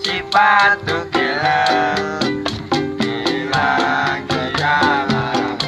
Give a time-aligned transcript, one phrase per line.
[0.00, 1.60] Sepatu gila
[2.96, 3.68] Gila
[4.24, 5.60] kejangan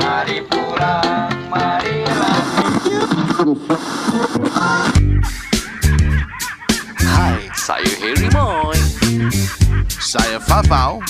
[0.00, 2.40] Mari pulang, marilah
[7.04, 8.80] Hai, saya Harry Moy.
[10.00, 11.04] Saya Fafau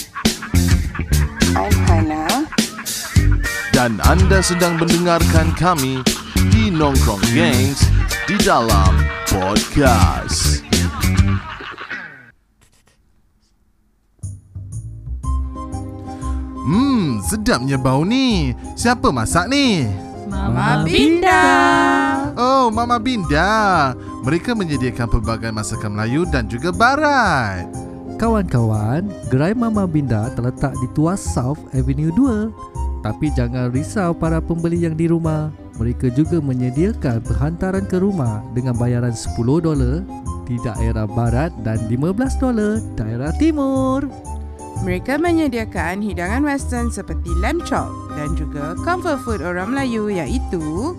[1.55, 2.27] I'm Hana.
[3.71, 6.03] dan anda sedang mendengarkan kami
[6.51, 7.87] di Nongkrong Gangs
[8.47, 8.95] dalam
[9.27, 10.63] podcast.
[16.63, 18.55] Hmm, sedapnya bau ni.
[18.79, 19.91] Siapa masak ni?
[20.31, 21.43] Mama Binda.
[22.39, 23.51] Oh, Mama Binda.
[24.23, 27.67] Mereka menyediakan pelbagai masakan Melayu dan juga Barat.
[28.15, 33.03] Kawan-kawan, gerai Mama Binda terletak di Tuas South Avenue 2.
[33.03, 35.66] Tapi jangan risau para pembeli yang di rumah.
[35.77, 40.01] Mereka juga menyediakan penghantaran ke rumah dengan bayaran 10 dolar
[40.49, 44.09] di daerah barat dan 15 dolar daerah timur.
[44.85, 50.93] Mereka menyediakan hidangan western seperti lamb chop dan juga comfort food orang Melayu iaitu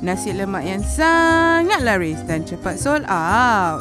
[0.00, 3.80] nasi lemak yang sangat laris dan cepat sold out.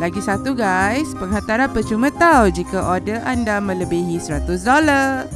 [0.00, 5.28] Lagi satu guys, penghantaran percuma tahu jika order anda melebihi 100 dolar.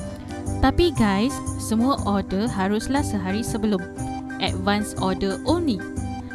[0.64, 3.80] Tapi guys, semua order haruslah sehari sebelum.
[4.52, 5.80] Advance order only.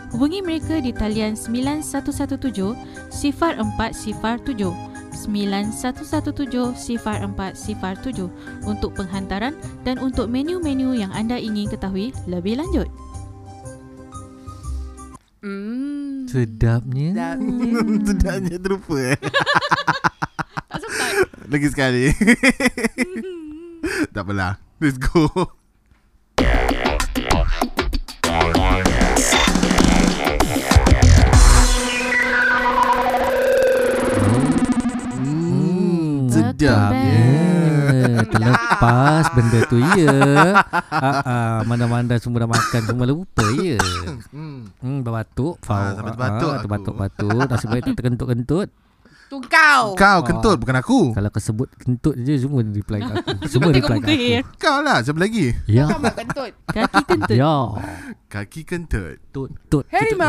[0.09, 2.73] Hubungi mereka di talian 9117
[3.13, 8.29] sifar 407 9117 sifar 407
[8.65, 9.53] untuk penghantaran
[9.85, 12.89] dan untuk menu-menu yang anda ingin ketahui lebih lanjut.
[15.39, 16.27] Hmm.
[16.27, 17.15] Sedapnya.
[17.15, 17.71] Sedapnya.
[18.07, 19.17] Sedapnya terlupa eh.
[21.49, 22.13] Lagi sekali.
[24.13, 24.61] tak apalah.
[24.77, 25.58] Let's go.
[36.59, 37.23] Hmm, sedapnya.
[37.89, 40.17] Ya, terlepas benda tu ya.
[40.91, 43.79] Ah, ah, mana-mana semua dah makan semua lupa ya.
[44.35, 44.67] Hmm.
[44.83, 45.57] Hmm, berbatuk.
[45.63, 45.79] Fau.
[45.79, 46.61] Ah, sampai terbatuk aku.
[46.67, 47.47] Terbatuk-batuk.
[47.47, 48.69] Nasib baik tak terkentut-kentut.
[49.29, 49.93] Tu kau.
[49.93, 51.13] Kau kentut bukan aku.
[51.13, 53.29] Kalau kau sebut kentut je semua reply kat aku.
[53.45, 54.57] Semua reply muka kat aku.
[54.57, 55.53] Kau lah siapa lagi?
[55.69, 55.85] Ya.
[55.85, 56.51] Kau mak kentut.
[56.65, 57.37] Kaki kentut.
[57.37, 57.55] Ya.
[58.25, 59.21] Kaki kentut.
[59.29, 59.85] Tut tut.
[59.93, 60.25] Harry tut,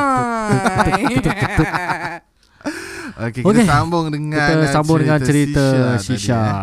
[1.56, 2.28] tut, Mai.
[2.60, 3.43] Okey, Okey.
[3.43, 6.41] kita sambung dengan Kita uh, sambung dengan cerita tadi, Shisha.
[6.41, 6.54] eh.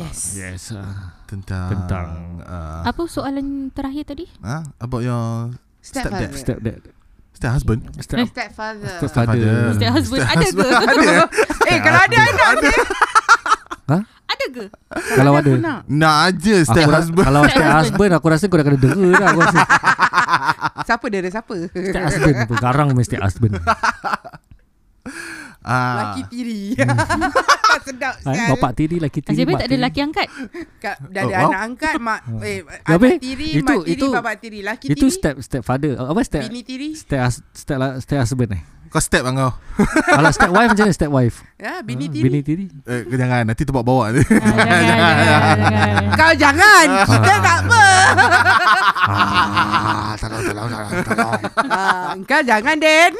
[0.00, 0.20] Yes.
[0.34, 0.62] Yes.
[0.72, 1.16] ah.
[1.24, 2.08] Tentang Tentang.
[2.42, 4.26] uh, Apa soalan terakhir tadi?
[4.40, 4.62] huh?
[4.78, 6.28] about your Stepfather.
[6.34, 6.80] Step dad.
[7.32, 7.80] step husband.
[7.96, 8.96] Step Stepfather.
[9.00, 9.72] Stepfather.
[9.72, 10.66] Step husband ada ke?
[10.84, 11.08] ada.
[11.66, 12.70] Eh, kalau ada anak ada.
[14.30, 14.64] Ada ke?
[15.10, 15.50] Kalau ada.
[15.56, 15.78] Nak.
[15.88, 17.24] Nak aja step Aku husband.
[17.24, 19.60] Kalau step husband aku rasa kau dah kena dera dah aku rasa.
[20.84, 21.54] Siapa dia ada siapa?
[21.66, 23.56] Step husband garang mesti husband.
[25.60, 26.16] Ah.
[26.16, 26.72] Laki tiri.
[27.86, 28.48] Sedap Ah, sekali.
[28.50, 29.44] bapak tiri laki tiri.
[29.44, 30.26] Mak tak ada laki angkat.
[30.78, 34.10] Kat, dah ada Oh, anak angkat mak eh Habis, anak tiri itu- mak tiri itu-
[34.10, 35.94] bapak tiri laki Itu tiri step step father.
[35.96, 36.42] Apa step?
[36.44, 37.20] bini tiri Step
[37.52, 38.62] step step husband eh.
[38.90, 39.52] Kau step kan kau.
[40.16, 41.36] Kalau step wife macam mana step wife?
[41.54, 42.64] ya bini Ah, tiri Bini tiri.
[42.82, 44.18] Eh, kau jangan nanti tu bawa ni.
[44.18, 46.04] Ah, jangan, jangan, jangan.
[46.10, 47.84] kau jangan kita tak apa
[49.06, 51.40] ah, tolong tolong tolong tolong.
[51.68, 53.12] Ah, kau jangan Den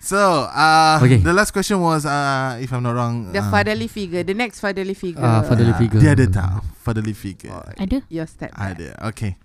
[0.00, 1.20] So, uh, Okay.
[1.20, 3.28] the last question was uh, if I'm not wrong.
[3.36, 6.00] the uh, fatherly figure the next fatherly figure Ah, fatherly figure.
[6.00, 7.52] Dia ada tak fatherly figure?
[7.76, 8.00] Ada.
[8.08, 8.96] your step Ada.
[9.12, 9.36] Okay.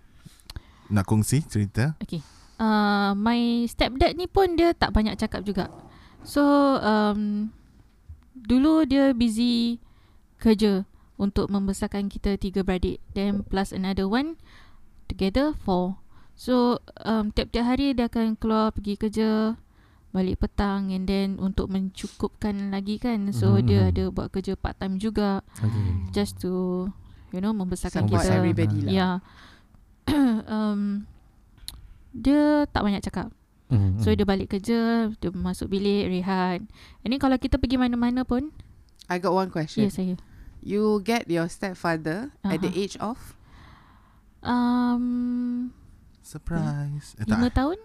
[0.87, 1.99] Nak kongsi cerita?
[1.99, 2.23] Okay.
[2.55, 5.67] Uh, my stepdad ni pun dia tak banyak cakap juga.
[6.23, 6.41] So,
[6.79, 7.51] um,
[8.31, 9.83] dulu dia busy
[10.39, 10.87] kerja
[11.19, 13.03] untuk membesarkan kita tiga beradik.
[13.11, 14.39] Then plus another one,
[15.11, 15.99] together four.
[16.39, 19.59] So, um, tiap-tiap hari dia akan keluar pergi kerja,
[20.15, 23.27] balik petang and then untuk mencukupkan lagi kan.
[23.29, 23.65] So, Mhm.
[23.67, 26.15] dia ada buat kerja part time juga Okay.
[26.15, 26.87] just to,
[27.29, 28.31] you know, membesarkan support kita.
[28.33, 29.09] everybody lah Ya.
[30.47, 31.03] um,
[32.09, 33.27] dia tak banyak cakap.
[33.65, 34.15] Mm, So mm.
[34.15, 34.79] dia balik kerja,
[35.11, 36.61] dia masuk bilik rehat.
[37.01, 38.53] Ini kalau kita pergi mana-mana pun,
[39.05, 40.15] I got one question ya saya.
[40.61, 42.79] you get your stepfather at the Aha.
[42.79, 43.35] age of
[44.45, 45.73] Um,
[46.21, 47.17] Surprise.
[47.17, 47.57] Eh, lima tak.
[47.59, 47.77] tahun?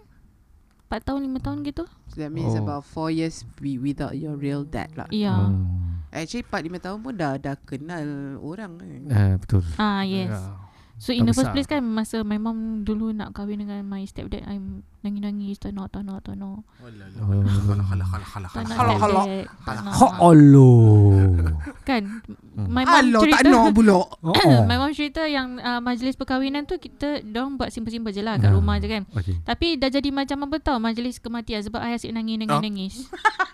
[0.91, 1.87] Empat tahun, lima tahun gitu?
[2.05, 2.59] so that means Oh.
[2.59, 5.31] about 4 years be without your real dad lah Ya.
[5.31, 6.03] Hmm.
[6.11, 8.03] actually 4 5 tahun pun dah dah kenal
[8.37, 9.63] orang kan Eh, betul.
[9.77, 10.27] Ah yes.
[10.29, 10.67] Ya.
[10.99, 11.55] So in Dah the first besar.
[11.55, 15.89] place kan Masa my mom dulu nak kahwin dengan my stepdad I'm nangis-nangis Tak nak,
[15.89, 16.61] tak nak, tak nak
[18.51, 21.21] Tak nak Ha Allah.
[21.81, 22.03] Kan.
[22.51, 23.99] My mom Alah, cerita tak nak pula.
[24.65, 28.51] My mom cerita yang uh, Majlis perkahwinan tu Kita Diorang buat simple-simple je lah Kat
[28.51, 29.37] rumah je kan Okay.
[29.41, 33.07] Tapi dah jadi macam apa tau Majlis kematian Sebab I asyik nangis-nangis-nangis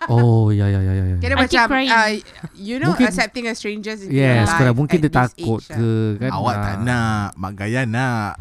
[0.06, 1.16] Oh ya ya ya ya.
[1.18, 2.08] Kira macam uh,
[2.54, 6.30] You know Mungkin- accepting a strangers Yes, your life mungkin dia takut ke kan.
[6.30, 8.38] Awak tak nak Mak Gaya nak.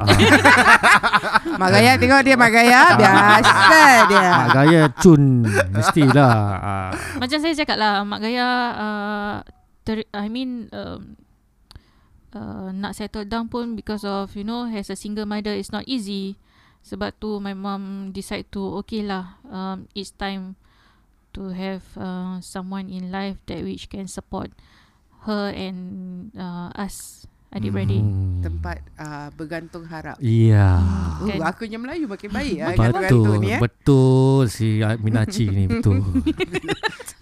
[1.56, 6.36] Mak Gaya tengok dia Mak Gaya Biasa dia Mak gaya cun mestilah.
[6.58, 6.92] Ah.
[7.22, 9.36] Macam saya cakap lah Mak Gaya uh,
[9.86, 11.16] ter, I mean um,
[12.34, 15.86] uh, Nak settle down pun Because of you know As a single mother It's not
[15.86, 16.36] easy
[16.82, 20.58] Sebab tu my mom Decide to Okay lah um, It's time
[21.38, 24.52] To have uh, Someone in life That which can support
[25.30, 27.28] Her and uh, Us
[27.58, 28.26] Adik-beradik Hmm.
[28.38, 30.78] Tempat uh, bergantung harap Iya.
[31.20, 31.42] Uh, Kan?
[31.44, 33.60] aku punya Melayu makin baik lah kat Betul, bergantung ni eh.
[33.60, 35.98] betul si Minaci ni betul.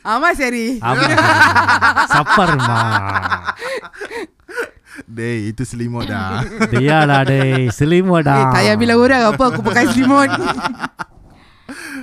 [0.02, 0.78] Amas Seri.
[0.78, 1.06] Apa?
[2.06, 3.56] Sapar mah.
[5.06, 6.40] Dey itu selimut dah
[6.72, 8.48] Dia lah deh, selimut Eh, dah.
[8.48, 10.30] tak payah bilang orang apa aku pakai selimut.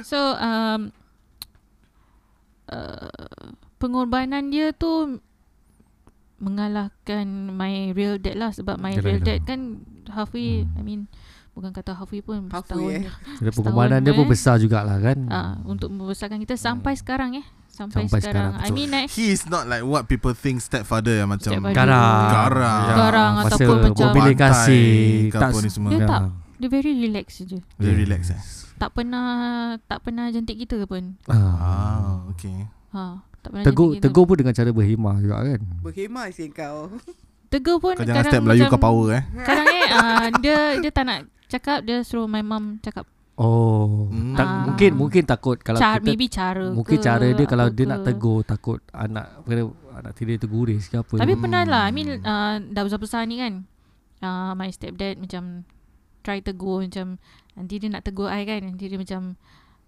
[0.02, 0.92] So um,
[2.66, 3.48] uh,
[3.78, 5.20] Pengorbanan dia tu
[6.42, 9.28] Mengalahkan My real dad lah Sebab my Yalah, real yalah.
[9.28, 9.60] dad kan
[10.08, 10.76] Halfway Hmm.
[10.76, 11.00] I mean
[11.52, 13.12] Bukan kata halfway pun Halfway, Setahun eh.
[13.38, 14.30] Jadi pengorbanan dia setahun, pun eh.
[14.30, 15.18] besar jugalah kan.
[15.28, 19.30] Ah, Untuk membesarkan kita Sampai sekarang eh Sampai, Sampai sekarang, sekarang, I mean eh He
[19.30, 21.72] is not like what people think stepfather yang macam Stepfather.
[21.72, 22.28] Garang.
[22.28, 22.82] Garang.
[22.82, 24.84] Ya, Garang masa ataupun macam- Mobil kasih.
[25.30, 25.88] Tak ni semua.
[25.88, 26.06] Dia Ya.
[26.06, 26.22] tak.
[26.54, 28.40] Dia very relax je Very relax eh.
[28.76, 29.26] Tak pernah
[29.82, 31.34] Tak pernah jentik kita pun Ah.
[31.34, 32.68] Ah, okay.
[32.92, 35.60] ha, Tak pernah Tegur tegur pun dengan cara berhemah juga kan.
[35.80, 36.94] Berhemah sih kau.
[37.48, 39.22] Tegur pun Kau jangan step Melayu kau power eh.
[39.44, 43.04] Kadang eh uh, Dia dia tak nak cakap Dia suruh my mom cakap
[43.34, 44.32] Oh, Hmm.
[44.32, 44.62] tak, Ah.
[44.62, 48.00] mungkin mungkin takut kalau cara, kita Maybe cara mungkin ke, cara dia kalau dia nak
[48.00, 48.06] ke.
[48.08, 51.16] tegur takut anak kena anak tiri terguris ke apa.
[51.16, 51.42] Tapi Hmm.
[51.42, 53.64] pernah lah I mean uh, Dah besar-besar ni kan
[54.20, 55.64] uh, My stepdad macam
[56.20, 57.16] Try tegur macam
[57.52, 59.34] Nanti dia nak tegur I kan Nanti dia macam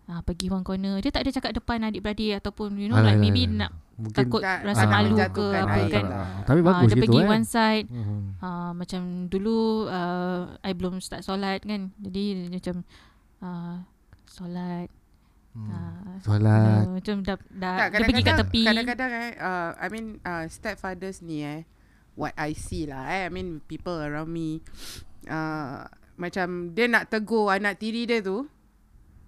[0.07, 3.15] uh, Pergi one corner Dia tak ada cakap depan adik-beradik Ataupun you know Alah, like
[3.15, 3.57] alah, Maybe alah.
[3.59, 6.27] nak mungkin takut Tak- rasa malu ke apa air kan lah.
[6.43, 7.29] Tapi Ah, bagus Dia gitu pergi eh.
[7.29, 8.23] one side Hmm.
[8.39, 12.77] uh, Macam dulu uh, I belum start solat kan Jadi dia macam
[13.41, 13.77] uh,
[14.27, 14.89] Solat
[15.55, 15.71] Hmm.
[15.71, 16.83] uh, Solat.
[16.83, 20.07] uh, Macam dah, dah Tak, Dia pergi kat kadang-kadang tepi kadang-kadang eh uh, I mean
[20.21, 21.63] uh, stepfathers ni eh
[22.15, 24.59] what I see lah eh I mean people around me
[25.27, 28.47] uh, macam dia nak tegur anak tiri dia tu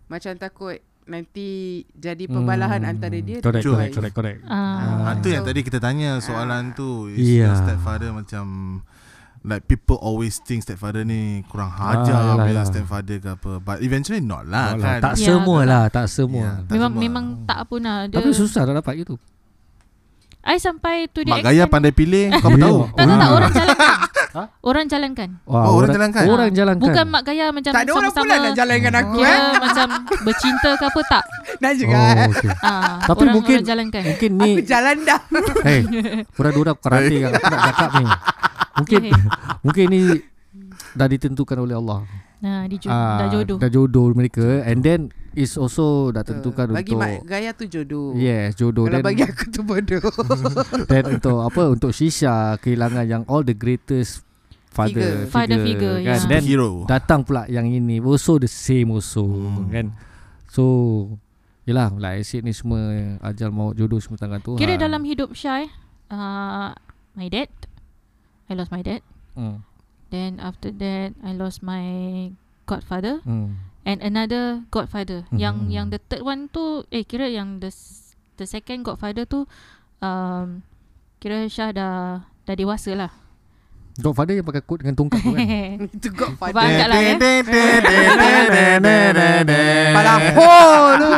[0.07, 1.49] macam takut nanti
[1.93, 2.91] jadi pembalahan Hmm.
[2.91, 4.39] antara dia Correct, dengan correct, correct, correct.
[4.45, 7.47] uh, Ah, tu yang So- tadi kita tanya soalan tu Is Yeah.
[7.47, 8.45] your stepfather macam
[9.41, 12.67] Like people always think stepfather ni Kurang Ah, hajar yalah, Bila yalah.
[12.67, 16.07] stepfather ke apa But eventually not lah Tak, kan lah, tak Ya, semua lah, tak
[16.09, 16.43] semua.
[16.43, 17.03] Ya, tak Memang semua.
[17.05, 19.15] memang tak pun lah dia, Tapi susah nak dapat gitu.
[20.43, 22.59] I sampai to the Mak Gaya pandai pilih Kau Ya.
[22.61, 23.31] tahu Tak tak tak Ah.
[23.33, 23.95] orang jalankan
[24.37, 24.53] Ha?
[24.61, 25.41] Orang jalankan.
[25.43, 26.23] Wah, Oh, orang jalankan?
[26.29, 26.85] Orang jalankan.
[26.85, 28.21] Bukan mak gaya macam tak ada orang sama-sama.
[28.21, 29.41] pula nak jalankan aku Kira eh.
[29.65, 29.87] macam
[30.21, 31.25] bercinta ke apa tak.
[31.65, 32.29] Nak juga Oh, eh.
[32.29, 32.51] okay.
[32.61, 34.03] ah, Tapi orang, mungkin- orang jalankan.
[34.05, 35.21] Mungkin ni aku jalan dah.
[35.67, 35.81] Hey
[36.31, 38.05] Pura-dura karate yang aku nak cakap ni.
[38.77, 39.13] Mungkin Okay.
[39.65, 40.01] Mungkin ni
[40.93, 42.05] Dah ditentukan oleh Allah.
[42.37, 43.57] Nah, di Ah, dah jodoh.
[43.57, 44.45] Dah jodoh mereka.
[44.63, 45.01] And then
[45.33, 48.13] Is also Dah tentukan bagi untuk mak gaya tu jodoh.
[48.13, 48.85] Yes jodoh.
[48.85, 50.05] Kalau Then, bagi aku tu bodoh.
[50.85, 51.63] Then untuk apa?
[51.67, 54.26] Untuk Shisha Kehilangan yang All the greatest
[54.77, 55.27] Father Figure.
[55.27, 56.07] Father figure, kan?
[56.13, 56.21] yeah.
[56.23, 59.73] Then Hero datang pula yang ini Also the same also Hmm.
[59.73, 59.87] Kan
[60.47, 60.63] So
[61.65, 62.79] Yelah Like I said ni semua
[63.21, 65.67] Ajal maut jodoh semua tangan Tuhan Kira dalam hidup Syai
[66.09, 66.77] uh,
[67.13, 67.49] My dad
[68.47, 69.01] I lost my dad
[69.33, 69.65] hmm.
[70.07, 71.83] Then after that I lost my
[72.65, 73.57] Godfather Hmm.
[73.83, 75.39] And another Godfather Mhm.
[75.39, 79.49] Yang yang the third one tu Eh kira yang the s- The second Godfather tu
[79.99, 80.61] um,
[81.17, 81.95] Kira Syah dah
[82.45, 83.11] Dah dewasa lah
[83.97, 85.41] Godfather yang pakai kot dengan tongkat tu kan
[85.97, 86.53] itu godfather
[86.85, 87.01] lah
[89.97, 90.53] Kepala ho
[91.01, 91.13] tu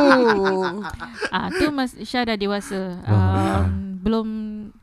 [1.34, 3.02] Ah tu mas Syah dah dewasa.
[3.02, 4.28] Um, belum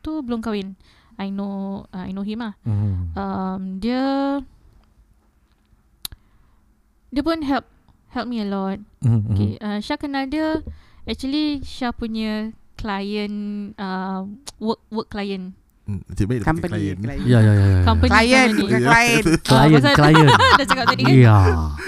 [0.04, 0.76] tu belum kahwin.
[1.16, 2.54] I know uh, I know him ah.
[3.16, 4.04] Um, dia
[7.16, 7.64] dia pun help
[8.12, 8.80] help me a lot.
[9.00, 9.32] Hmm, hmm.
[9.32, 10.60] Okay, uh, Syah kenal dia
[11.08, 14.28] actually Syah punya client uh,
[14.60, 15.56] work work client.
[15.86, 16.98] Dia pakai company klien.
[16.98, 17.80] klien Ya ya ya.
[17.84, 18.62] Company klien company.
[18.64, 20.28] bukan klien Klien Ah, pasal- klien
[20.60, 21.14] dah cakap tadi kan?
[21.16, 21.38] Ya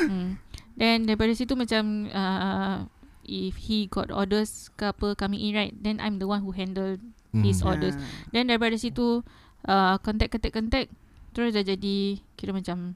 [0.06, 0.28] Hmm.
[0.74, 2.86] Then daripada situ macam uh,
[3.24, 7.02] if he got orders ke apa coming in right, then I'm the one who handle
[7.28, 7.44] Hmm.
[7.44, 7.92] his orders.
[7.92, 8.06] Ah.
[8.32, 9.20] Then daripada situ
[9.64, 10.90] uh, contact contact contact
[11.30, 11.98] Terus dah jadi
[12.34, 12.96] Kira macam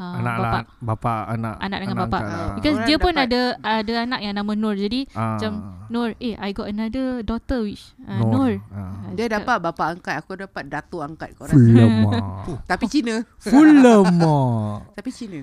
[0.00, 2.04] uh, Anak bapa, lah Bapa anak Anak dengan bapa.
[2.06, 2.48] angkat lah.
[2.56, 3.40] Because Orang dia pun dapat- ada
[3.80, 5.36] Ada anak yang nama Nur Jadi Ah.
[5.36, 5.52] macam
[5.86, 9.06] Nur Eh I got another daughter Which uh, Nur, Ah.
[9.06, 11.54] Ah, Dia cakap, dapat bapa angkat, aku dapat datuk angkat kau rasa.
[11.54, 12.12] Fulama
[12.66, 13.14] Tapi Cina.
[13.38, 14.36] Fulama
[14.94, 15.40] Tapi Cina.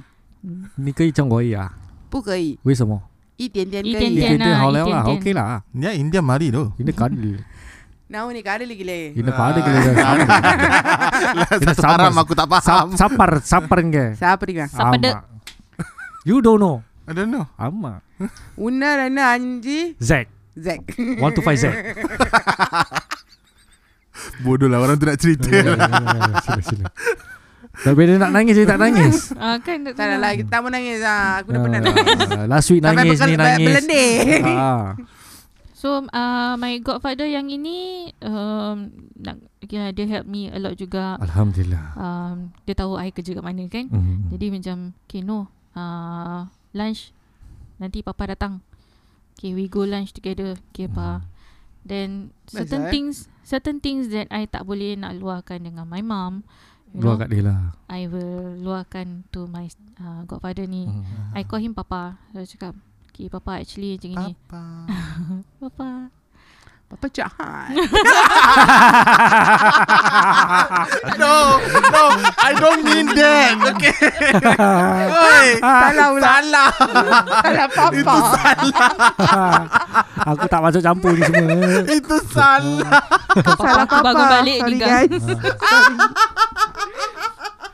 [0.75, 1.71] 你可以叫我呀？
[2.11, 2.99] 不可以，为什么？
[3.37, 4.37] 一点点可一点以。
[4.37, 5.63] 点啊好了啦一点点，OK 啦。
[5.73, 6.69] Ni India mari tu.
[6.77, 7.39] Ini kadal.
[8.08, 9.12] Now ni kada lagi le.
[9.12, 10.16] Ini kadal kita dah.
[11.60, 12.96] Satu haram aku tak faham.
[12.96, 14.16] Sapar, sapar ke?
[14.16, 14.64] Siapa dia?
[14.64, 15.20] Siapa dia?
[16.28, 16.80] You don't know.
[17.04, 17.44] I don't know.
[17.54, 18.00] Ama.
[18.56, 20.28] Una rana anji Zack.
[20.56, 20.88] Zack.
[21.20, 21.76] Want to fight Zack.
[24.42, 25.46] Bodoh lah orang tu nak cerita.
[26.42, 26.86] sila sila.
[27.78, 29.30] Dah bila nak nangis dia tak nangis.
[29.38, 31.44] Ah kan tak Tak ada lah, kita tak mau nangis lah.
[31.44, 32.48] Aku dah pernah Ah, nangis.
[32.48, 33.66] Last week nangis ni nangis.
[33.68, 34.42] Berlendir.
[35.78, 41.14] So uh, my godfather yang ini um, nak, yeah, Dia help me a lot juga
[41.22, 41.94] Alhamdulillah.
[41.94, 44.34] um, Dia tahu I kerja kat mana kan Mhm.
[44.34, 47.14] Jadi macam Okay no uh, Lunch
[47.78, 48.58] Nanti papa datang
[49.38, 51.22] Okay we go lunch together Okay pa
[51.86, 52.90] Then Best, Certain eh?
[52.90, 56.42] things Certain things that I tak boleh nak luahkan dengan my mom
[56.90, 57.60] you Luar know, kat dia lah.
[57.86, 61.38] I will luahkan to my uh, godfather ni Mhm.
[61.38, 62.74] I call him papa Saya cakap
[63.18, 64.62] Okay papa actually macam ni Apa?
[65.66, 65.90] Papa
[66.86, 67.74] Papa jahat.
[71.18, 72.04] No, no,
[72.38, 73.58] I don't mean that.
[73.74, 73.92] Okay.
[75.10, 76.24] Oi, Salah pula.
[76.24, 76.70] Salah.
[77.42, 78.14] Salah papa.
[80.32, 81.82] Aku tak masuk campur ni semua.
[81.90, 83.02] itu salah.
[83.36, 84.88] Salah aku bangun balik Sorry tinggal.
[84.88, 85.24] guys.
[85.58, 85.96] Sorry.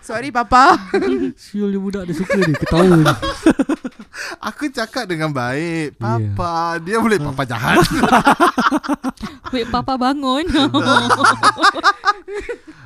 [0.04, 0.76] Sorry papa.
[1.40, 3.04] Siul dia budak dia suka dia ketawa ni.
[4.48, 5.96] Aku cakap dengan baik.
[5.96, 6.36] Yeah.
[6.36, 7.80] Papa, dia boleh papa jahat.
[9.52, 10.44] Wait papa bangun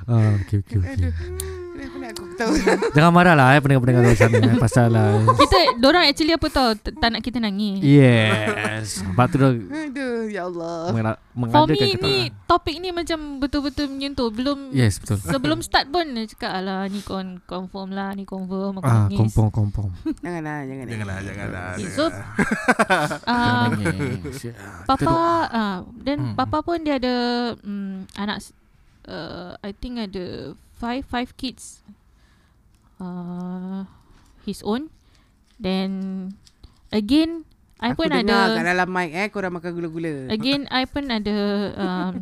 [0.06, 1.10] Ah, okay, okay, okay.
[1.74, 2.52] Kenapa nak aku tahu?
[2.94, 4.36] Jangan marah lah eh, pendengar-pendengar luar sana.
[4.38, 5.20] eh, Pasal lah.
[5.34, 9.02] Kita Diorang actually apa tau Tak nak kita nangis Yes.
[9.02, 10.92] Sebab tu Aduh, ya Allah.
[11.38, 12.04] Mengada- For mengadakan me ketawa.
[12.04, 15.16] ni Topik ni macam Betul-betul menyentuh Belum Yes, betul.
[15.18, 19.16] Sebelum start pun Dia cakap Alah ni kon, confirm lah Ni confirm Aku Ah, nangis
[19.16, 19.90] kompong, kompong.
[20.24, 20.84] Janganlah, jangan.
[20.84, 21.66] janganlah, janganlah.
[21.72, 23.68] Okay, So Jangan uh,
[24.84, 25.16] Papa
[25.48, 26.34] uh, Dan Hmm.
[26.34, 27.14] papa pun dia ada
[27.56, 28.42] um, Anak
[29.06, 31.80] uh, I think ada Five Five kids
[32.98, 33.86] uh,
[34.42, 34.90] His own
[35.56, 36.32] Then
[36.88, 37.47] Again
[37.78, 40.26] I Aku pun dengar kat ada dalam mic eh, korang makan gula-gula.
[40.28, 41.36] Again I pun ada
[41.78, 42.12] um,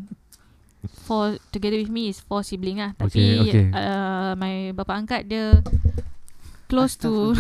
[1.08, 3.64] Four Together with me is Four sibling lah Tapi Okay, okay.
[3.72, 5.64] Uh, My bapa angkat dia
[6.68, 7.32] Close to.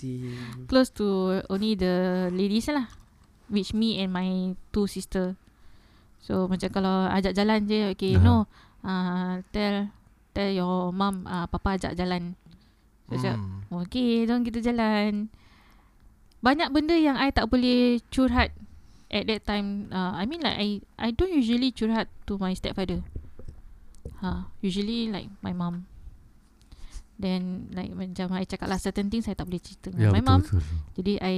[0.70, 2.86] Close to Only the ladies lah
[3.50, 5.34] Which me and my Two sister
[6.22, 8.22] So macam kalau Ajak jalan je Okay Aha.
[8.22, 8.36] no
[8.80, 9.90] uh, Tell
[10.32, 12.32] Tell your mum uh, Papa ajak jalan
[13.08, 13.82] So cakap Hmm.
[13.84, 15.28] Okay Jom kita jalan
[16.44, 18.52] Banyak benda yang I tak boleh Curhat
[19.06, 19.86] At that time.
[19.94, 23.06] Uh, I mean like I I don't usually curhat To my stepfather.
[24.18, 25.86] Ha, Usually like My mum.
[27.16, 30.26] Then like Macam I cakap lah Certain things I tak boleh cerita dengan my betul,
[30.26, 30.40] mum.
[30.42, 30.62] betul.
[30.98, 31.34] Jadi I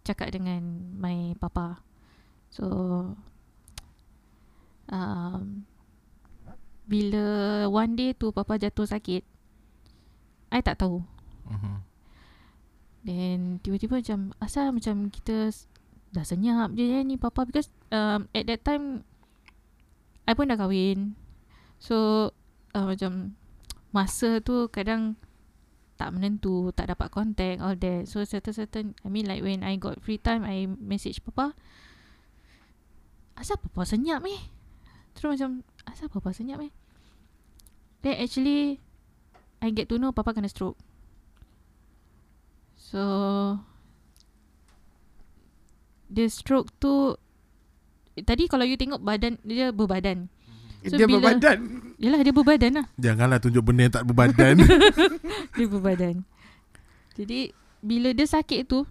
[0.00, 0.60] Cakap dengan
[0.96, 1.84] My papa.
[2.48, 2.64] So
[4.88, 5.68] um,
[6.88, 7.24] Bila
[7.68, 9.22] One day tu Papa jatuh sakit
[10.50, 10.98] I tak tahu.
[11.46, 11.74] Mhm.
[13.00, 15.48] Then tiba-tiba macam asal macam kita
[16.10, 19.06] dah senyap je eh, ni papa because um, at that time
[20.26, 21.16] I pun dah kahwin.
[21.80, 22.28] So
[22.76, 23.34] uh, macam
[23.90, 25.16] masa tu kadang
[26.00, 28.08] tak menentu, tak dapat contact all that.
[28.08, 31.56] So certain certain I mean like when I got free time I message papa.
[33.36, 34.40] Asal papa senyap eh?
[35.16, 36.72] Terus macam asal papa senyap eh?
[38.04, 38.80] Then actually
[39.60, 40.76] I get to know papa kena stroke.
[42.90, 43.02] So
[46.10, 47.14] The stroke tu
[48.18, 50.26] Tadi kalau you tengok badan Dia berbadan
[50.80, 51.58] So, Dia bila- berbadan.
[52.00, 54.54] Yalah dia berbadan lah Janganlah tunjuk benda yang tak berbadan.
[55.60, 56.24] Dia berbadan
[57.14, 58.88] Jadi Bila dia sakit tu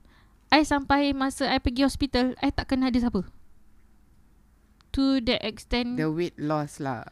[0.50, 3.25] I sampai masa I pergi hospital I tak kenal dia siapa
[4.94, 7.06] To that extent The weight loss lah.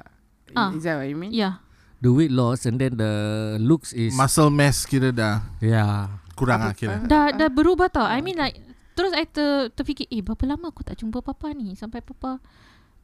[0.54, 0.74] Ah.
[0.74, 1.34] Is that what you mean?
[1.34, 1.62] Yeah
[1.98, 3.14] The weight loss and then the
[3.58, 6.22] looks is Muscle mass kira dah yeah.
[6.38, 6.96] Kurang Apa- lah kira.
[7.04, 8.06] Dah dah berubah tau.
[8.06, 8.62] I mean like
[8.94, 11.74] Terus I ter, terfikir Eh berapa lama aku tak jumpa papa ni?
[11.74, 12.42] Sampai papa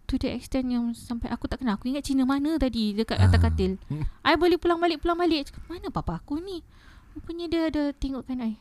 [0.03, 1.75] To the extent yang Sampai aku tak kenal.
[1.75, 3.43] Aku ingat Cina mana tadi Dekat atas Ah.
[3.43, 3.77] katil.
[4.25, 6.65] I boleh pulang balik Pulang balik Cakap, Mana papa aku ni?
[7.13, 8.57] Rupanya dia ada tengokkan I.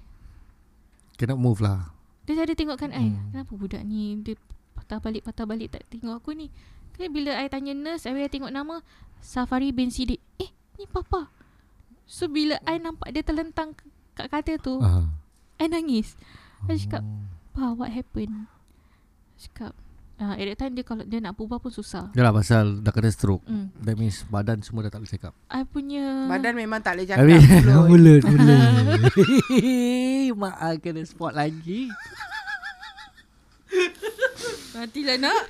[1.14, 1.92] Cannot move lah.
[2.24, 3.08] Dia ada tengokkan I.
[3.08, 3.32] Hmm.
[3.32, 4.16] Kenapa budak ni?
[4.18, 4.36] Dia
[4.74, 6.52] patah balik Patah balik tak tengok aku ni.
[6.92, 8.84] Kali bila I tanya nurse I tengok nama
[9.18, 10.20] Safari bin Sidik.
[10.36, 11.32] Eh ni papa.
[12.04, 13.72] So bila I nampak dia terlentang
[14.12, 15.08] kat katil tu, Ah.
[15.56, 16.14] I nangis.
[16.68, 17.20] I cakap, Oh.
[17.52, 18.48] Pa, what happened?
[19.36, 19.76] Cakap,
[20.22, 22.08] uh, at that time dia kalau dia nak berubah pun susah.
[22.14, 23.42] Yalah pasal dah kena stroke.
[23.44, 23.68] Hmm.
[23.82, 25.32] That means badan semua dah tak boleh cakap.
[25.50, 27.26] I punya Badan memang tak boleh cakap.
[27.90, 27.90] Mulut.
[27.90, 29.12] mulut mulut.
[30.42, 31.90] Mak ah, kena spot lagi.
[34.72, 35.42] Matilah nak.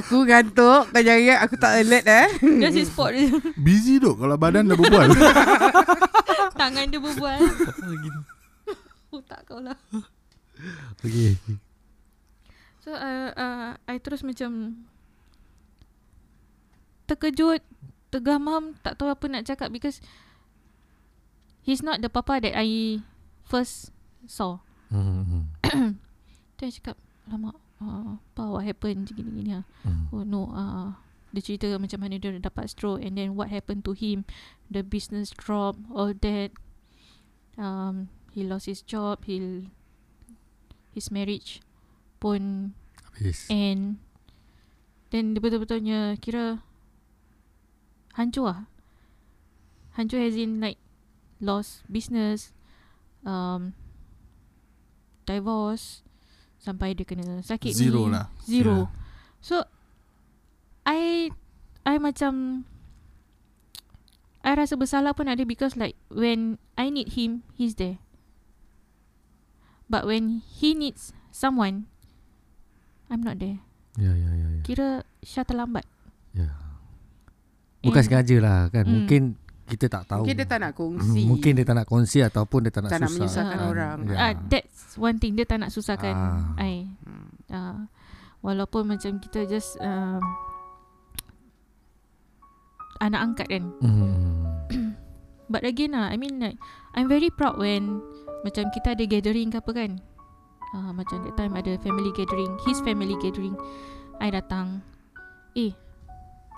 [0.00, 0.88] Aku ngantuk.
[0.88, 2.28] Kau jangan ingat aku tak alert eh.
[2.40, 3.28] Dia si spot dia.
[3.60, 5.08] Busy tu kalau badan dah berbual.
[6.60, 7.40] Tangan dia berbual.
[9.12, 9.76] Otak kau lah.
[11.04, 11.36] Okey.
[12.80, 14.80] So uh, uh, I terus macam
[17.04, 17.60] terkejut,
[18.08, 20.00] tergamam, tak tahu apa nak cakap because
[21.64, 23.00] he's not the papa that I
[23.44, 23.92] first
[24.24, 24.60] saw.
[24.88, 25.52] Hmm.
[26.58, 26.96] Tu I cakap,
[27.28, 29.66] lama, uh, apa what happened gini-gini lah.
[29.82, 30.10] Hmm.
[30.10, 30.94] Oh no, uh,
[31.34, 34.24] dia cerita macam mana dia dapat stroke and then what happened to him,
[34.70, 36.50] the business drop, all that.
[37.58, 39.66] Um, he lost his job, he
[40.94, 41.58] his marriage
[42.22, 42.74] pun
[43.18, 43.50] Habis.
[43.50, 43.98] And
[45.08, 46.60] Then dia betul-betulnya Kira
[48.20, 48.60] Hancur lah
[49.96, 50.76] Hancur as in like
[51.40, 52.52] Lost business
[53.24, 53.72] um,
[55.24, 56.04] Divorce
[56.58, 58.26] Sampai dia kena sakit Zero ni lah.
[58.42, 58.90] Zero
[59.38, 59.62] So
[60.82, 61.30] I
[61.82, 62.64] I macam
[64.42, 68.02] I rasa bersalah pun ada Because like When I need him He's there
[69.86, 71.86] But when he needs someone
[73.08, 73.62] I'm not there
[73.96, 74.62] Ya ya ya ya.
[74.62, 74.88] Kira
[75.22, 75.82] Syah terlambat
[76.30, 76.54] ya.
[77.82, 78.84] Bukan And- sengaja lah kan.
[78.86, 78.94] Hmm.
[79.02, 79.22] Mungkin
[79.68, 80.24] kita tak tahu.
[80.24, 81.20] Mungkin dia tak nak Hmm, kongsi.
[81.22, 83.20] Mungkin dia tak nak kongsi ataupun dia tak nak Tak nak susah.
[83.20, 83.68] menyusahkan Ah.
[83.68, 83.96] orang.
[84.04, 84.16] Ya.
[84.16, 86.56] Ah, That's one thing Dia tak nak susahkan Ah.
[86.58, 86.88] I
[87.48, 87.84] uh,
[88.40, 90.18] Walaupun macam kita just um,
[92.98, 94.42] Anak angkat kan Hmm.
[95.52, 96.58] But again lah I mean like
[96.92, 98.02] I'm very proud when
[98.42, 99.90] Macam kita ada gathering ke apa kan
[100.72, 103.54] uh, Macam that time ada family gathering His family gathering
[104.18, 104.82] I datang
[105.54, 105.72] Eh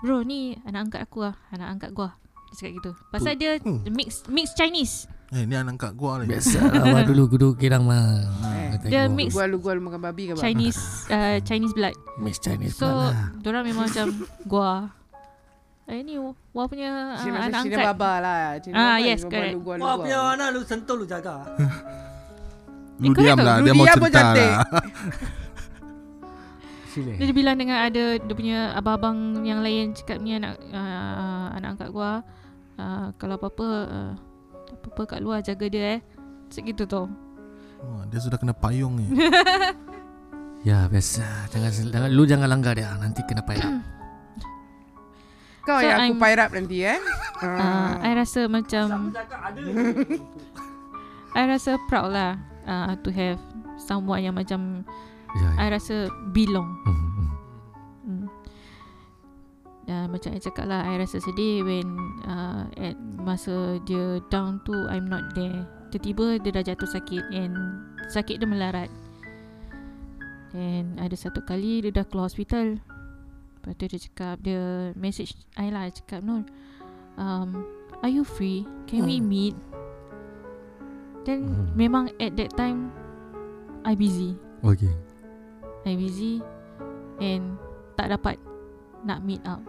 [0.01, 2.17] Bro ni anak angkat aku lah Anak angkat gua
[2.51, 3.79] Dia cakap gitu Pasal dia Hmm.
[3.87, 6.27] mix mix Chinese eh, ni anak kat gua ni.
[6.27, 8.27] Biasa lah dulu duduk kirang mah.
[8.43, 8.91] Eh, Tengok.
[8.91, 10.43] dia mix Gua lu gua lu makan babi ke apa?
[10.43, 13.31] Chinese uh, Chinese blood Mix Chinese So pula lah.
[13.37, 14.07] Diorang memang macam
[14.43, 14.91] Gua
[15.87, 18.39] Eh ni Wah punya uh, Cina anak Cina angkat baba lah.
[18.59, 19.55] Cina Ah, baba, yes, correct.
[19.55, 20.03] lu gua lu Wah, gua.
[20.03, 21.35] punya anak lu sentuh lu jaga.
[22.97, 23.55] Lu Eh, diam lah.
[23.57, 24.59] Dia mau cerita lah.
[26.91, 27.15] Sila.
[27.15, 31.89] Dia bilang dengan ada Dia punya abang-abang yang lain Cakap ni anak uh, Anak angkat
[31.89, 32.19] gua
[32.81, 34.11] uh, Kalau apa-apa uh,
[34.73, 37.05] Apa-apa kat luar Jaga dia eh Macam gitu tau
[37.81, 39.09] Oh, dia sudah kena payung ni.
[40.61, 43.81] Ya biasa Jangan, jangan Lu jangan langgar dia Nanti kena payah
[45.61, 46.97] Kau So, yang aku I'm- up nanti eh.
[47.39, 49.13] uh, I rasa macam.
[51.37, 53.41] I rasa proud lah uh, To have
[53.77, 54.85] Someone yang macam
[55.31, 55.49] Ya, ya.
[55.57, 55.95] I rasa
[56.29, 57.09] Belong Hmm, hmm.
[57.15, 57.29] Hmm.
[59.91, 61.83] Dan macam I cakap lah I rasa sedih when
[62.23, 67.51] uh, At masa dia down tu I'm not there Tiba-tiba dia dah jatuh sakit And
[68.07, 68.87] sakit dia melarat
[70.55, 72.79] And ada satu kali Dia dah keluar hospital
[73.59, 76.47] Lepas tu dia cakap Dia message I lah Dia cakap Nur
[77.19, 77.67] um,
[77.99, 78.63] Are you free?
[78.87, 79.59] Can we meet?
[81.27, 81.67] Then Hmm.
[81.75, 82.95] memang at that time
[83.83, 84.95] I busy Okay
[85.83, 86.39] I busy
[87.17, 87.57] and
[87.97, 88.37] tak dapat
[89.01, 89.61] nak meet up.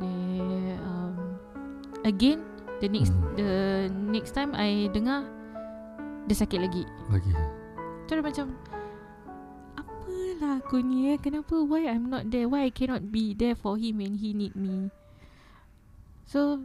[0.00, 1.38] Um,
[2.02, 2.42] again
[2.82, 3.34] the next Hmm.
[3.38, 3.50] the
[4.10, 5.26] next time I dengar
[6.26, 6.82] dia sakit lagi.
[7.12, 7.34] Okay
[8.04, 8.52] Tu dia macam
[9.78, 13.78] apalah aku ni eh kenapa why I'm not there why I cannot be there for
[13.78, 14.92] him when he need me.
[16.28, 16.60] So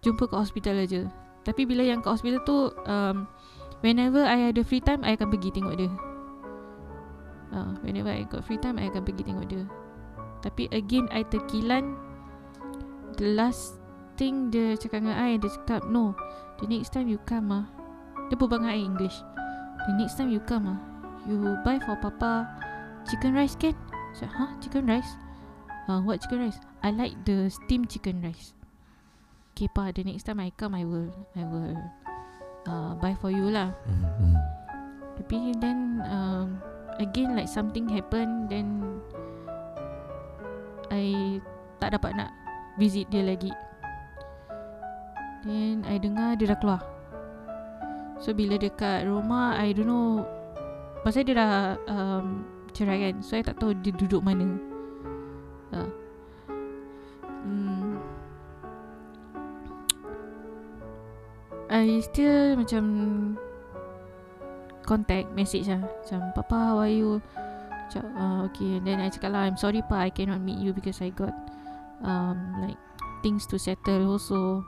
[0.00, 1.10] jumpa kat hospital aja.
[1.44, 3.28] Tapi bila yang kat hospital tu um,
[3.84, 5.90] whenever I ada free time I akan pergi tengok dia.
[7.48, 9.64] Uh, whenever I got free time I akan pergi tengok dia.
[10.44, 12.07] Tapi again I terkilan
[13.18, 13.76] the last
[14.14, 16.14] thing dia cakap dengan I dia cakap no
[16.62, 17.66] the next time you come ah.
[18.28, 19.16] Dia berbual dengan I English.
[19.88, 20.78] The next time you come ah
[21.26, 22.46] you buy for papa
[23.04, 23.76] chicken rice can
[24.16, 24.48] so, huh?
[24.62, 25.18] Chicken rice?
[25.90, 26.58] Uh, what chicken rice?
[26.80, 28.56] I like the steamed chicken rice.
[29.52, 31.76] Okay pa the next time I come I will I will
[32.70, 33.74] uh, buy for you lah.
[33.84, 34.36] Hmm, hmm.
[35.18, 36.62] tapi then um,
[36.98, 38.98] Again like something happen Then
[40.90, 41.38] I
[41.78, 42.34] Tak dapat nak
[42.78, 43.50] Visit dia lagi.
[45.42, 46.82] Then I dengar dia dah keluar.
[48.18, 50.26] So bila dekat rumah I don't know
[51.06, 52.42] Pasal dia dah um,
[52.74, 53.22] Cerai kan?
[53.22, 54.58] So I tak tahu dia duduk mana.
[55.72, 55.90] Uh.
[57.44, 57.96] hmm.
[61.68, 62.84] I still macam
[64.84, 65.84] contact message lah.
[65.84, 67.24] Macam papa how are you?
[67.88, 68.80] Macam uh, okay.
[68.82, 71.32] Then I cakap lah I'm sorry pa I cannot meet you because I got
[72.02, 72.78] um, like
[73.22, 74.64] things to settle also.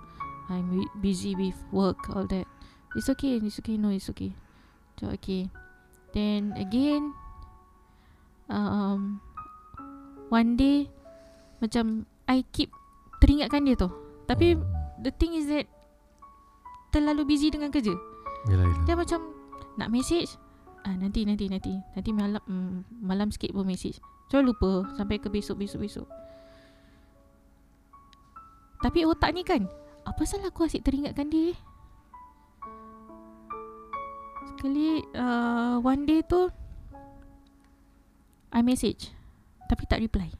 [0.51, 2.47] I'm busy with work all that.
[2.99, 4.35] It's okay it's okay no it's okay.
[4.99, 5.47] So okay.
[6.11, 7.15] Then again
[8.51, 9.23] um,
[10.27, 10.91] one day
[11.63, 12.75] macam I keep
[13.23, 13.91] teringatkan dia tu
[14.27, 14.59] tapi
[14.99, 15.71] the thing is that
[16.91, 17.95] terlalu busy dengan kerja.
[18.51, 19.23] Yelah yelah dia macam
[19.79, 20.35] nak message?
[20.83, 21.79] Ah nanti nanti nanti.
[21.95, 24.03] Nanti malam mm, malam sikit pun message.
[24.35, 26.07] So lupa sampai ke besok besok besok
[28.81, 29.69] tapi otak ni kan
[30.09, 31.53] apa salah aku asyik teringatkan dia?
[34.49, 36.49] Sekali uh, one day tu
[38.51, 39.13] I message
[39.71, 40.33] tapi tak reply.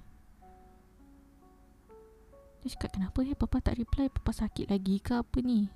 [2.61, 3.33] Dia cakap kenapa eh?
[3.39, 4.13] Papa tak reply?
[4.13, 5.71] Papa sakit lagi ke apa ni?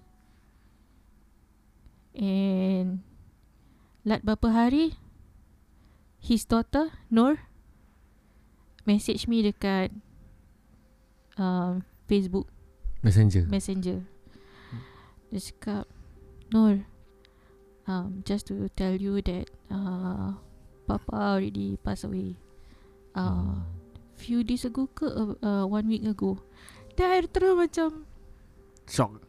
[2.15, 3.01] And
[4.05, 4.95] Lat berapa hari
[6.21, 7.41] His daughter Nur
[8.85, 9.97] Message me dekat
[11.41, 12.54] um, Facebook
[13.05, 13.45] Messenger.
[13.47, 13.99] Messenger.
[15.29, 15.85] Dia cakap
[16.49, 16.89] Nur
[17.85, 20.41] um, Just to tell you that uh,
[20.89, 22.41] Papa already pass away.
[23.13, 23.61] Uh,
[24.15, 26.41] Few days ago ke uh, uh, One week ago.
[26.97, 28.09] Dan I terus macam
[28.89, 29.21] Shock.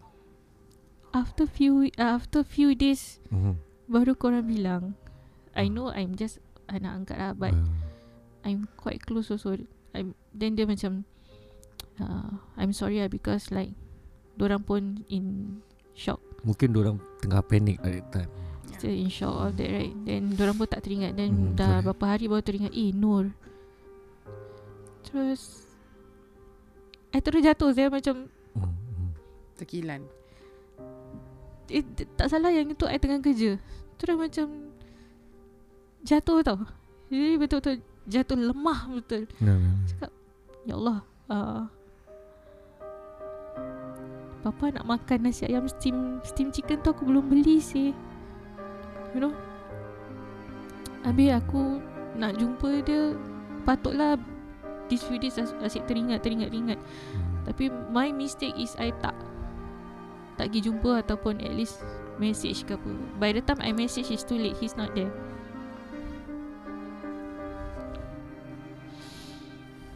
[1.11, 3.59] After few uh, After few days Mhm.
[3.91, 4.95] Baru korang bilang.
[5.51, 6.39] I know I'm just
[6.71, 7.67] Anak angkat lah But Ah.
[8.45, 9.57] I'm quite close also.
[9.91, 11.01] I'm, Then dia macam
[11.97, 13.71] uh, I'm sorry lah Because like
[14.33, 15.57] Diorang pun in
[15.93, 16.19] shock.
[16.41, 18.31] Mungkin orang tengah panik at that time.
[18.69, 19.95] Still in shock of that right?
[20.03, 21.15] Then diorang pun tak teringat.
[21.15, 21.83] Then Hmm, dah betul.
[21.89, 23.31] berapa hari baru teringat Eh Nur
[25.01, 25.63] Terus
[27.09, 29.09] I terus jatuh Saya macam Mhm, mhm.
[29.55, 30.01] Tekilan.
[31.69, 33.55] eh, Tak salah yang itu I tengah kerja.
[33.95, 34.47] Terus macam
[36.01, 36.59] Jatuh tau.
[37.07, 39.25] Jadi betul-betul Jatuh lemah betul.
[39.39, 39.71] Ya, ya.
[39.87, 40.11] Cakap
[40.61, 41.61] Ya Allah uh,
[44.45, 47.97] Papa nak makan nasi ayam steam Steam chicken tu aku belum beli sih.
[49.17, 49.33] You know?
[51.01, 51.81] Habis aku
[52.13, 53.17] Nak jumpa dia
[53.65, 54.21] Patutlah
[54.85, 56.77] These few days as- asyik teringat Teringat teringat.
[56.77, 57.41] Hmm.
[57.49, 59.17] Tapi my mistake is I tak
[60.37, 61.81] Tak pergi jumpa Ataupun at least
[62.21, 62.91] Message ke apa.
[63.17, 64.55] By the time I message It's too late.
[64.61, 65.09] He's not there.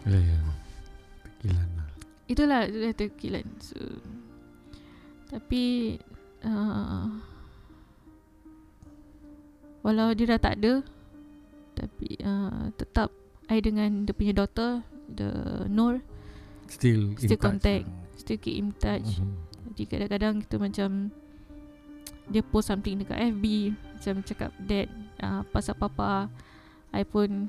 [0.10, 0.38] Ya ya.
[1.22, 1.88] Tekilan lah.
[2.26, 3.78] Itulah itulah terkilan so,
[5.30, 5.96] Tapi
[6.42, 7.06] uh,
[9.80, 10.84] Walau dia dah tak ada
[11.74, 13.10] Tapi uh, Tetap
[13.48, 15.30] I dengan dia punya daughter The
[15.68, 16.04] Nur
[16.68, 17.86] Still, in Still touch contact.
[17.86, 18.14] lah.
[18.16, 19.32] Still keep in touch Mhm.
[19.70, 20.90] Jadi kadang-kadang kita macam
[22.26, 23.44] Dia post something dekat FB
[23.96, 24.90] Macam cakap Dad
[25.20, 26.28] uh, Pasal papa
[26.92, 27.48] I pun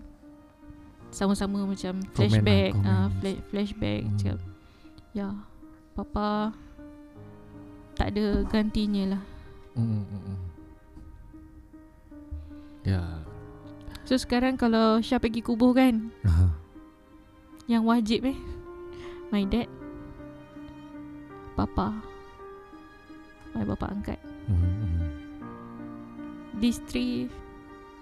[1.10, 2.86] Sama-sama macam Flashback komen.
[2.86, 4.16] uh, fla- Flashback Hmm.
[4.16, 4.38] Cakap
[5.10, 5.28] Ya
[5.90, 6.54] Papa
[8.00, 9.22] Tak ada gantinya lah.
[9.76, 10.40] Mhm.
[12.80, 13.04] Ya.
[14.08, 16.08] So sekarang kalau Syah pergi kubur kan?
[16.24, 16.48] Aha.
[17.68, 18.38] Yang wajib eh?
[19.28, 19.68] My dad.
[21.60, 21.92] Papa.
[23.52, 24.16] My bapa angkat.
[24.48, 25.04] Mhm.
[26.56, 27.28] These three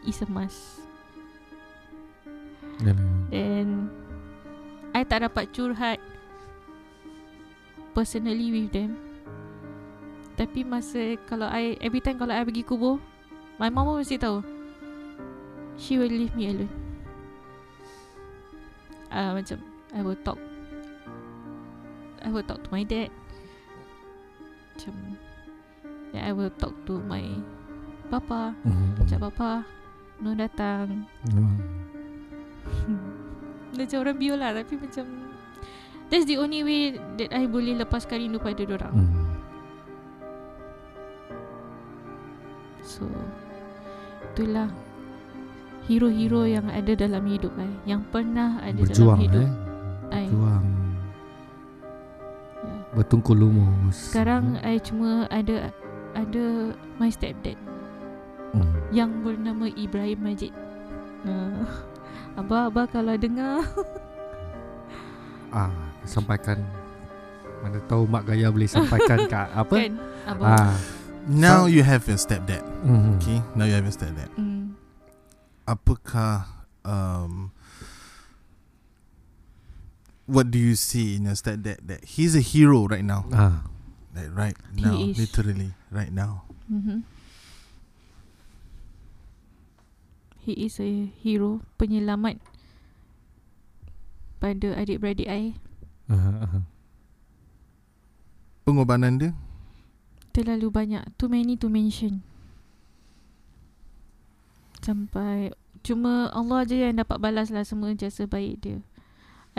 [0.06, 0.78] Is a must.
[2.78, 3.02] Ya, ya.
[3.34, 3.90] Then
[4.94, 5.98] I tak dapat curhat
[7.98, 9.07] Personally with them
[10.38, 13.02] Tapi masa Kalau I Every time kalau I pergi kubur
[13.58, 14.38] My pun mesti tahu
[15.74, 16.70] She will leave me alone
[19.10, 19.58] uh, Macam
[19.90, 20.38] I will talk
[22.22, 23.10] I will talk to my dad
[24.78, 24.94] Macam
[26.14, 27.26] Then I will talk to my
[28.06, 28.90] Papa Mhm, mhm.
[29.02, 29.50] Macam papa
[30.22, 31.56] Nur datang Mhm.
[33.78, 35.04] Macam orang biola Tapi macam
[36.08, 39.17] That's the only way That I boleh lepaskan rindu pada orang Mhm.
[42.88, 43.04] So
[44.24, 44.72] Itulah
[45.84, 49.44] Hero-hero yang ada dalam hidup I Yang pernah ada Berjuang dalam hidup.
[49.44, 49.52] eh.
[50.24, 50.64] Berjuang.
[52.58, 52.76] Ya.
[52.96, 55.68] Bertungkul lumus Sekarang I cuma ada
[56.16, 57.60] Ada My stepdad
[58.48, 58.80] Mhm.
[58.88, 60.52] Yang bernama Ibrahim Majid.
[61.18, 61.66] Uh,
[62.38, 63.60] Abah-abah kalau dengar.
[65.50, 65.68] Ah,
[66.00, 66.62] sampaikan.
[67.58, 69.74] Mana tahu mak gaya boleh sampaikan kat apa?
[69.74, 70.48] Kan Abah.
[70.54, 70.72] Ah.
[71.28, 72.64] Now Some- you have your stepdad.
[72.82, 73.20] Mhm.
[73.20, 74.32] Okay, now you have your stepdad.
[74.34, 74.72] mm.
[75.68, 76.48] Apakah
[76.88, 77.52] um,
[80.24, 83.28] what do you see in your stepdad that he's a hero right now?
[83.28, 83.68] Ah.
[84.16, 86.48] Like right He now, literally right now.
[86.72, 87.04] Mm-hmm.
[90.40, 92.40] He is a hero penyelamat
[94.40, 95.52] pada adik-beradik I.
[96.08, 96.60] Aha, aha.
[98.64, 99.32] Pengorbanan dia
[100.38, 101.02] Terlalu banyak.
[101.18, 102.22] Too many to mention.
[104.78, 105.50] Sampai
[105.82, 108.78] cuma Allah je yang dapat balas lah semua jasa baik dia.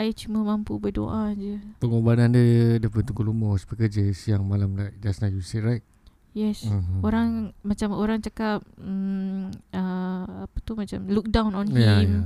[0.00, 1.60] I cuma mampu berdoa je.
[1.76, 5.84] Pengorbanan dia Dia betul lumus Bekerja siang malam like Just now you say right
[6.32, 6.64] Yes.
[6.64, 7.04] Mhm.
[7.04, 12.06] Orang macam orang cakap mm, uh, apa tu macam look down on Ya, him.
[12.06, 12.20] ya.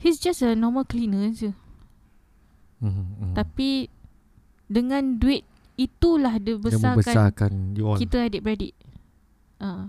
[0.00, 1.52] He's just a normal cleaner je.
[2.82, 3.32] Mhm, mhm.
[3.36, 3.92] Tapi
[4.66, 5.44] dengan duit
[5.78, 8.74] itulah dia Dia besarkan membesarkan you all kita adik-beradik.
[9.56, 9.86] Uh,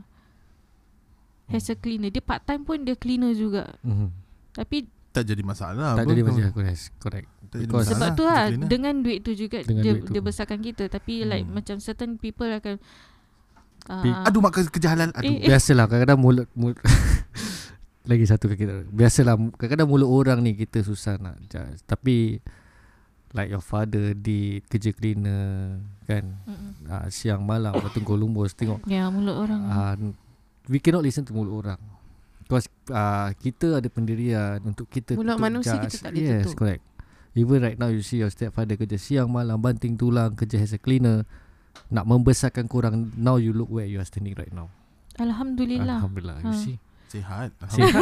[1.47, 2.07] as a cleaner.
[2.07, 3.73] Dia part time pun dia cleaner juga.
[3.81, 4.07] Mhm.
[4.53, 4.77] Tapi
[5.09, 5.97] tak jadi masalah.
[5.97, 6.11] Tak apa.
[6.11, 7.97] jadi macam Correct Correct Tak jadi Because- masalah.
[7.97, 8.67] sebab tu lah Cleaner.
[8.69, 10.13] dengan duit tu juga Dengan dia, tu.
[10.13, 10.83] dia besarkan kita.
[10.85, 11.53] Tapi like Hmm.
[11.57, 12.77] macam certain people akan
[13.89, 15.09] uh, Aduh mak kerja halal.
[15.11, 15.25] Aduh.
[15.25, 15.49] Eh, eh.
[15.49, 16.77] Biasalah kadang-kadang mulut, mulut
[18.09, 22.37] Lagi satu ke kita Biasalah kadang-kadang mulut orang ni Kita susah nak judge Tapi
[23.29, 26.33] Like your father di kerja cleaner Kan
[26.83, 29.61] uh, Siang malam Bertunggu lumbus Tengok Ya mulut orang.
[29.63, 29.93] uh,
[30.65, 31.81] We cannot listen to mulut orang
[32.41, 36.57] Because uh, Kita ada pendirian Untuk kita Mulut manusia kita tak boleh Yes tutup.
[36.57, 36.81] correct
[37.33, 40.81] Even right now you see your stepfather kerja siang malam Banting tulang Kerja as a
[40.81, 41.21] cleaner
[41.87, 44.73] Nak membesarkan korang Now you look where you are standing right now
[45.17, 46.01] Alhamdulillah.
[46.01, 46.57] Alhamdulillah You Ha.
[46.57, 46.77] see
[47.09, 47.49] Sihat.
[47.67, 48.01] Sihat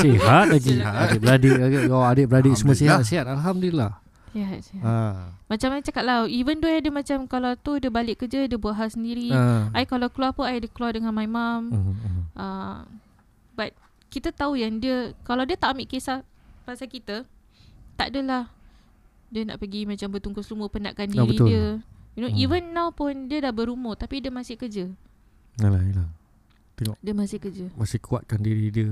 [0.00, 0.92] Sihat lagi Sihat.
[1.06, 1.52] Adik-beradik
[1.88, 3.00] Oh adik-beradik semua Alhamdulillah.
[3.00, 3.92] sihat Sihat Alhamdulillah
[4.38, 4.80] Ya, ya.
[4.80, 4.96] ha.
[5.44, 8.72] Macam I cakap lah Even though dia macam Kalau tu dia balik kerja Dia buat
[8.72, 9.66] hal sendiri ha.
[9.72, 12.22] I kalau keluar pun I dia keluar dengan my mum Mhm, mhm.
[12.32, 12.86] uh,
[13.52, 13.74] But
[14.06, 16.22] Kita tahu yang dia Kalau dia tak ambil kisah
[16.62, 17.26] Pasal kita
[17.94, 18.46] Tak adalah
[19.26, 21.46] Dia nak pergi macam bertungkus lumur Penatkan Ah, diri betul.
[21.48, 21.64] dia
[22.14, 22.38] You know Hmm.
[22.40, 24.86] Even now pun Dia dah berumur Tapi dia masih kerja
[25.56, 26.08] Yalah, yalah.
[27.00, 28.86] Dia masih kerja Masih kuatkan diri dia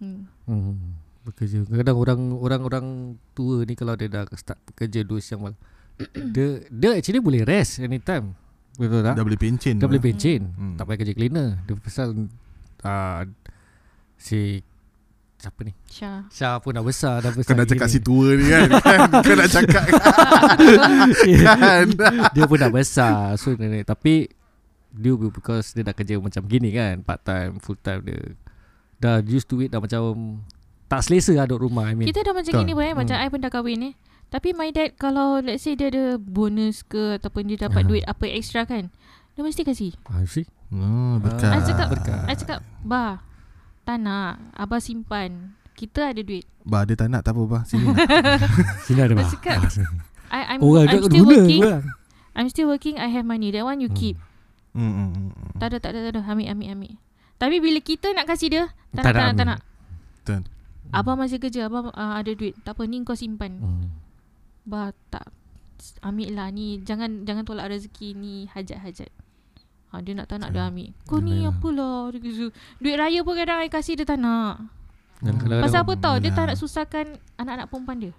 [0.00, 0.24] hmm.
[0.48, 1.03] hmm.
[1.24, 2.86] Bekerja Kadang-kadang orang Orang-orang
[3.32, 5.56] tua ni Kalau dia dah start bekerja Dua siang malam
[6.34, 8.36] Dia Dia actually boleh rest Anytime
[8.74, 9.14] Betul tak?
[9.14, 9.78] Dah boleh pencen.
[9.78, 10.74] Dah boleh pencen Hmm.
[10.74, 12.08] Tak payah kerja cleaner Dia pasal
[12.82, 13.20] uh,
[14.18, 14.60] Si
[15.38, 15.72] Siapa ni?
[15.86, 18.68] Syah Syah pun dah besar Dah Kau besar nak cakap si tua ni kan.
[18.84, 19.00] Kan?
[19.22, 19.84] Kau nak cakap
[21.46, 21.86] kan.
[22.32, 24.26] dia pun dah besar So nenek Tapi
[24.90, 28.20] Dia because Dia dah kerja macam gini kan Part time Full time dia
[28.98, 30.42] Dah used to it Dah macam
[30.94, 32.62] Tak selesa lah duduk rumah I mean Kita dah macam Betul.
[32.62, 33.24] gini pun eh Macam Hmm.
[33.24, 33.94] I pun dah kahwin eh
[34.28, 37.86] Tapi my dad Kalau let's say dia ada bonus ke Ataupun dia dapat Ah.
[37.86, 38.94] duit Apa extra kan
[39.32, 41.50] Dia mesti kasih ah, see Oh, berkat.
[41.50, 42.22] I cakap Berkat.
[42.24, 43.22] I cakap Bah
[43.82, 47.62] Tak nak Abah simpan Kita ada duit Bah, dia tak nak tak apa bah.
[47.64, 47.90] Sini.
[48.86, 49.70] Sini ada Dia bah cakap, Ah.
[50.32, 51.76] I, I'm, Orang I'm tak still guna working pula.
[52.32, 53.96] I'm still working I have money That one you Hmm.
[53.96, 54.16] keep
[54.72, 55.50] Hmm, hmm, hmm, hmm.
[55.56, 56.92] Tak ada tak ada tak ada Ambil ambil ambil
[57.36, 59.58] Tapi bila kita nak kasih dia Tak, nak Tak tak nak
[60.24, 60.53] tak nak
[60.84, 60.96] Betul.
[61.00, 62.54] Abah masih kerja Abah uh, ada duit.
[62.62, 63.56] Tak apa ni kau simpan.
[63.60, 63.88] Hmm.
[64.68, 65.28] Bah tak.
[66.04, 66.80] Ambil lah ni.
[66.80, 68.44] Jangan jangan tolak rezeki ni.
[68.52, 69.10] Hajat-hajat.
[69.94, 70.90] Ha, Dia nak tak nak dia ambil.
[71.06, 72.50] Kau ni apalah dia kata,
[72.82, 74.66] Duit raya pun kadang I kasih dia tak nak.
[75.22, 76.16] Dan kadang-kadang Pasal apa tau?
[76.18, 77.06] Dia tak nak susahkan
[77.38, 78.12] Anak-anak perempuan dia.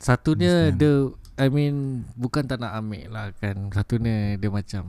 [0.00, 0.80] Satunya Understand.
[0.80, 1.76] dia I mean
[2.16, 3.68] Bukan tak nak ambil lah kan.
[3.76, 4.88] Satunya dia macam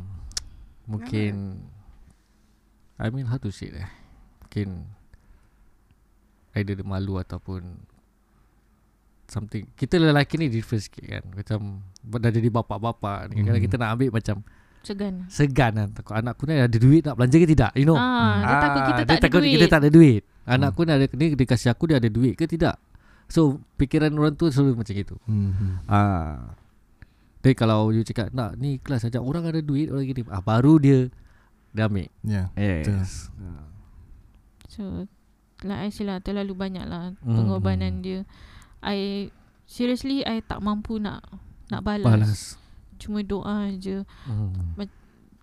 [0.88, 1.60] Mungkin
[2.99, 3.89] I mean how to say eh
[4.47, 4.88] Mungkin
[6.54, 7.62] Either dia malu ataupun
[9.26, 11.60] Something Kita lelaki ni different sikit kan Macam
[12.04, 13.66] Dah jadi bapak-bapak ni Kadang Mhm.
[13.66, 14.36] kita nak ambil macam
[14.84, 18.38] Segan Segan kan Takut anakku ni ada duit nak belanja ke tidak You know ah,
[18.38, 20.70] Dia takut kita Ah, tak dia ada takut duit kita tak ada duit Anak Hmm.
[20.70, 22.76] aku ni ada ni dia kasih aku dia ada duit ke tidak
[23.26, 23.42] So
[23.74, 25.74] pikiran orang tua selalu macam itu Hmm, hmm.
[25.88, 26.54] Ah.
[27.39, 30.78] Tapi kalau you cakap nak ni kelas ajak orang ada duit orang gini ah baru
[30.78, 31.08] dia
[31.72, 32.06] dia ambil.
[32.22, 32.54] Ya.
[32.54, 33.28] Yes.
[34.70, 35.08] So
[35.63, 38.04] Like I say lah Terlalu banyak lah Hmm, Pengorbanan hmm.
[38.04, 38.19] dia
[38.80, 39.28] I
[39.63, 41.23] Seriously I tak mampu nak
[41.67, 42.41] Nak balas, Balas.
[42.95, 44.76] Cuma doa je Hmm.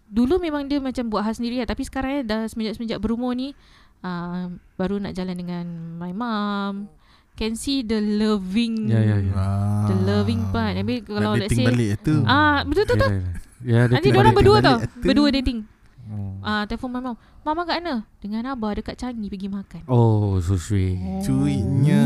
[0.06, 3.54] Dulu memang dia macam buat hal sendiri lah Tapi sekarang eh, dah semenjak-semenjak berumur ni
[4.00, 5.64] uh, Baru nak jalan dengan
[5.96, 6.90] my mom
[7.32, 9.32] Can see the loving Ya ya ya.
[9.32, 9.86] Ah.
[9.86, 12.14] The loving part Habis kalau Nak let's dating say balik tu.
[12.26, 13.08] Ah betul tu Ya, tu.
[13.08, 13.30] ya, ya.
[13.60, 14.76] Ya, dia Nanti dia berdua balik tau.
[15.00, 15.60] Berdua dating
[16.02, 16.42] Hmm.
[16.42, 20.54] Ah Telefon my mom Mama kat mana Dengan abah dekat Changi pergi makan Oh, so
[20.54, 21.00] sweet.
[21.24, 22.04] Cuitnya.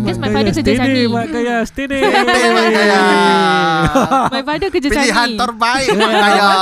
[0.00, 2.00] Because my father kerja Changi Mak Kaya, stay there.
[2.00, 3.00] Mak Kaya.
[4.34, 6.12] My father kerja Pilihan Changi terbaik Mak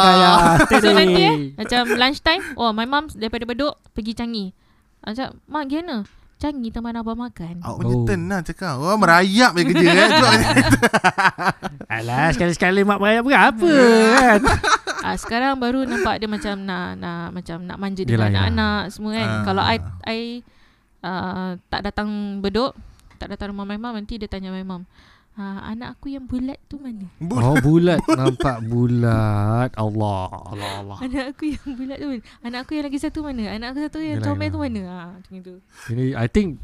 [0.03, 0.31] Kaya.
[0.67, 1.37] Stay So nanti eh.
[1.55, 4.51] Macam lunch time Oh my mom daripada Bedok Pergi Changi
[4.99, 5.97] Macam Mak gimana
[6.37, 7.62] Canggih teman abang makan.
[7.62, 7.79] Awak Oh.
[7.79, 8.75] punya turn lah cakap.
[8.75, 10.11] Oh, merayap je kerja eh.
[12.03, 13.71] Alah sekali-sekali mak berayap berapa
[14.19, 14.41] kan
[15.03, 19.29] Ah sekarang baru nampak dia macam nak nak macam nak manja dengan anak-anak semua kan.
[19.29, 19.45] Ah.
[19.45, 20.21] Kalau I I
[21.03, 22.73] uh, tak datang bedok,
[23.19, 24.87] tak datang rumah my mum nanti dia tanya my mum.
[25.33, 27.09] Ah, anak aku yang bulat tu mana?
[27.25, 32.23] Oh bulat Nampak bulat Allah Allah Allah Anak aku yang bulat tu mana?
[32.45, 33.49] Anak aku yang lagi satu mana?
[33.49, 34.81] Anak aku satu yang comel tu mana?
[34.85, 35.55] Ah, macam itu.
[35.88, 36.61] Ini I think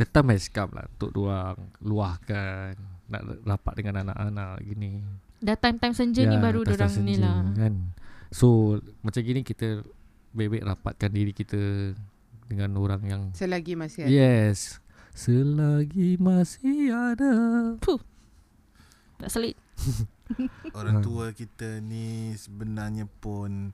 [0.00, 2.72] The time has come lah Untuk diorang Luahkan
[3.12, 5.04] Nak rapat dengan anak-anak Gini
[5.42, 7.44] Dah time-time senja ni baru orang ni lah.
[7.54, 7.92] kan?
[8.32, 9.84] So Macam gini kita
[10.36, 11.92] Baik-baik rapatkan diri kita
[12.48, 14.10] Dengan orang yang Selagi masih ada.
[14.12, 14.80] Yes
[15.16, 17.32] Selagi masih ada
[19.16, 19.56] Tak selit.
[20.76, 23.72] Orang tua kita ni sebenarnya pun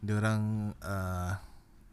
[0.00, 1.36] diorang uh,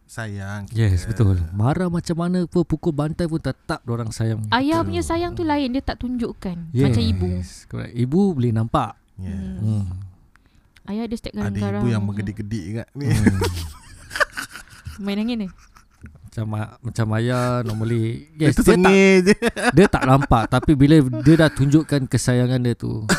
[0.08, 0.76] sayang kita.
[0.88, 4.88] Yes betul Marah macam mana pun Pukul bantai pun Tetap orang sayang Ayah kita.
[4.88, 6.84] punya sayang tu lain dia tak tunjukkan yes.
[6.88, 7.28] macam ibu.
[7.68, 7.94] correct.
[7.94, 9.58] Ibu boleh nampak Yeah.
[9.58, 9.86] Hmm.
[10.86, 11.82] Ayah dia step Ada garang-garang.
[11.82, 13.10] ibu yang menggedik-gedik kat ni.
[13.10, 13.42] Hmm.
[15.04, 15.48] Main angin ni.
[16.30, 19.34] Macam ma- macam ayah normally yes, Itu dia tak, je.
[19.82, 23.10] dia tak nampak tapi bila dia dah tunjukkan kesayangan dia tu?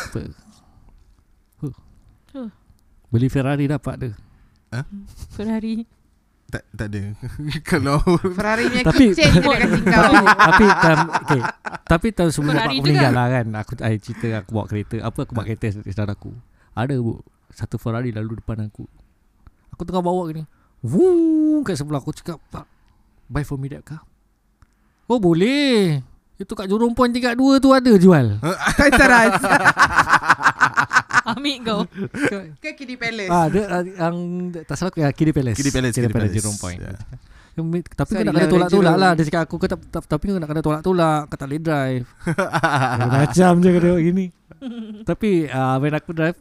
[1.58, 1.74] Huh.
[2.30, 2.48] Huh.
[3.10, 4.12] Beli Ferrari dapat dia.
[5.34, 5.97] Ferrari.
[6.48, 7.02] Tak, tak ada.
[7.70, 8.00] Kalau
[8.32, 10.00] Ferrari punya Tapi- kitchen dia kasi kau.
[10.00, 11.40] tapi tapi time okay.
[11.84, 12.84] Tapi tahun sebelum Ferrari bapak juga.
[12.86, 16.32] meninggal lah kan Aku I cerita aku bawa kereta Apa aku bawa kereta saudara aku
[16.72, 18.84] Ada bu Satu Ferrari lalu depan aku
[19.70, 20.44] Aku tengah bawa gini
[20.80, 22.64] Wuh Kat sebelah aku cakap Pak
[23.26, 24.00] Buy for me that car
[25.04, 26.00] Oh boleh
[26.36, 28.26] Itu kat Jurong Point 32 tu ada jual
[28.78, 29.36] Tak teras.
[31.32, 31.80] Ambil kau.
[32.62, 33.28] Ke Kiddy Palace.
[33.28, 34.16] Ah, dia ah, yang
[34.58, 35.56] tak salah aku ya Kiddy Palace.
[35.56, 36.32] Kiddy Palace, Kiddy Palace.
[36.32, 36.80] Jurong Point.
[36.80, 36.94] Ya.
[37.54, 40.38] Yang- Tapi kau nak kena lah, tolak-tolak lah Dia cakap aku kata "Ta- Tapi kau
[40.38, 42.06] nak kena tolak-tolak Kau tak boleh drive
[43.18, 44.26] Macam je tengok gini
[45.02, 46.38] Tapi uh, When aku drive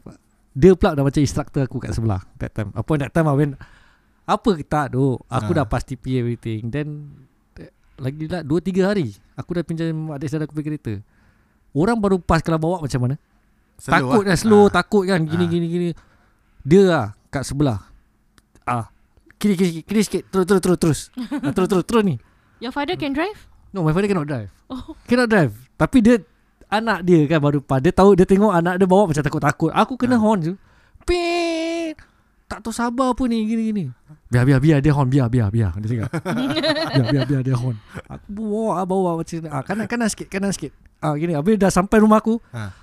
[0.53, 3.57] Dia pula dah macam instructor aku kat sebelah That time Apa that time lah when
[4.25, 5.55] Apa tak tu Aku Ah.
[5.55, 7.09] dah pass TP everything Then
[7.97, 8.53] Lagi lah 2-3
[8.85, 10.93] hari Aku dah pinjam Adik saudara aku pergi kereta
[11.73, 13.17] Orang baru pas Kalau bawa macam mana
[13.77, 14.27] Slow Takut lah.
[14.27, 14.69] dah slow Ah.
[14.71, 15.49] Takut kan Gini Ah.
[15.49, 15.89] gini gini.
[16.61, 17.79] Dia lah Kat sebelah.
[18.63, 18.89] Ah.
[19.35, 20.23] Kiri kiri kiri sikit.
[20.27, 20.99] Terus terus terus terus.
[21.37, 22.15] Ah, Terus terus terus ni.
[22.57, 23.37] Your father can drive?
[23.69, 24.49] No my father cannot drive.
[24.65, 24.97] Oh.
[25.05, 25.53] Cannot drive.
[25.75, 26.17] Tapi dia
[26.67, 29.71] Anak dia kan baru pas Dia tahu Dia tengok anak dia bawa Macam takut-takut.
[29.71, 30.19] Aku kena Ah.
[30.19, 30.53] horn je
[31.07, 31.95] Pit!
[32.43, 33.83] Tak tahu sabar pun ni Gini gini.
[34.27, 35.71] Biar biar biar dia horn Biar biar biar.
[35.77, 36.11] Dia cakap.
[36.91, 37.79] Biar biar biar dia horn.
[38.09, 40.75] Aku bawa bawa macam ah, Kanan kanan sikit Kanan sikit.
[40.99, 41.31] Ah, Gini.
[41.31, 42.75] Habis dah sampai rumah aku Ah.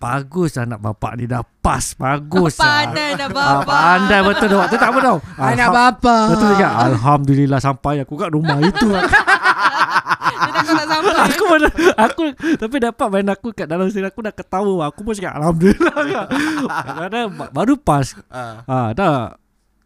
[0.00, 3.68] Bagus anak bapak ni dah pas Bagus Pandai dah Ah, bapa.
[3.68, 4.56] pandai betul tu.
[4.64, 5.18] Tu tak apa tau.
[5.36, 6.16] Anak Alham- bapa.
[6.32, 8.88] Betul cakap, Alhamdulillah sampai aku kat rumah itu.
[10.60, 11.16] Sampai.
[11.16, 12.22] aku mana, aku
[12.56, 14.88] tapi dapat main aku kat dalam sini aku dah ketawa.
[14.88, 15.94] Aku pun cakap alhamdulillah.
[16.98, 18.12] Kadang baru pas.
[18.28, 18.64] Ah.
[18.64, 19.34] Ha, dah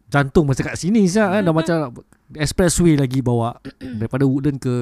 [0.07, 1.91] jantung macam kat sini sah kan dah macam
[2.33, 4.73] expressway lagi bawa daripada Woodland ke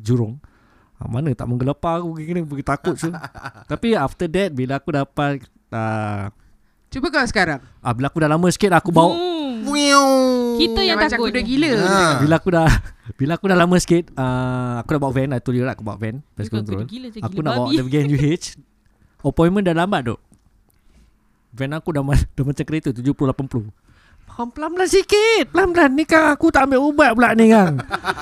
[0.00, 0.38] Jurong.
[0.98, 3.08] Ha, mana tak menggelepar aku kena pergi takut so.
[3.70, 6.26] Tapi after that bila aku dapat uh,
[6.88, 7.60] Cuba kau sekarang.
[7.78, 9.14] ah, bila aku dah lama sikit aku bawa
[9.58, 10.54] Hmm.
[10.56, 11.28] Kita yang macam takut.
[11.28, 11.70] kuda gila.
[11.76, 12.14] Ah.
[12.18, 12.70] bila aku dah
[13.18, 15.82] bila aku dah lama sikit uh, aku dah bawa van I told you lah aku
[15.82, 17.72] bawa van pest Bukan control gila je, aku gila nak bawa babi.
[17.72, 18.44] dia pergi NUH
[19.20, 20.20] appointment dah lambat duk
[21.50, 22.02] van aku dah,
[22.36, 23.12] dah macam kereta 70
[24.38, 27.74] 80 Pelan-pelan sikit Pelan-pelan ni kan Aku tak ambil ubat pula ni kan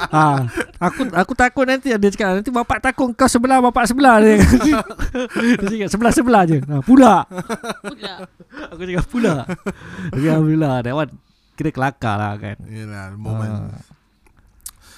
[0.08, 0.48] ha,
[0.80, 4.40] Aku aku takut nanti Dia cakap Nanti bapak takut Kau sebelah Bapak sebelah dia
[5.60, 7.28] Dia cakap sebelah-sebelah je ha, Pula
[7.84, 8.14] Pula.
[8.72, 9.34] Aku cakap pula
[10.08, 11.12] Tapi Alhamdulillah That one
[11.52, 13.52] Kira kelakar lah kan Yelah, the moment.
[13.52, 13.80] Ah.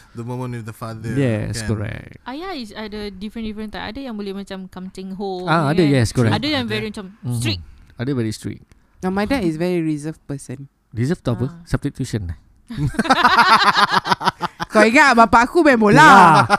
[0.08, 1.14] The moment with the father.
[1.14, 1.68] Yes kan.
[1.70, 3.82] correct Ayah is ada different-different type.
[3.84, 5.46] Ada yang boleh macam kamcing ho.
[5.46, 5.94] Ah ada kan.
[5.94, 7.38] yes correct Ada yang very macam Mhm.
[7.38, 7.62] strict.
[7.94, 8.66] Ada very strict
[8.98, 10.66] Now my dad is very reserved person.
[10.98, 11.46] Reserve tu apa?
[11.46, 11.52] Ah.
[11.62, 12.34] Substitution
[14.68, 15.80] Kau ingat bapak aku main Ya.
[15.80, 16.10] bola.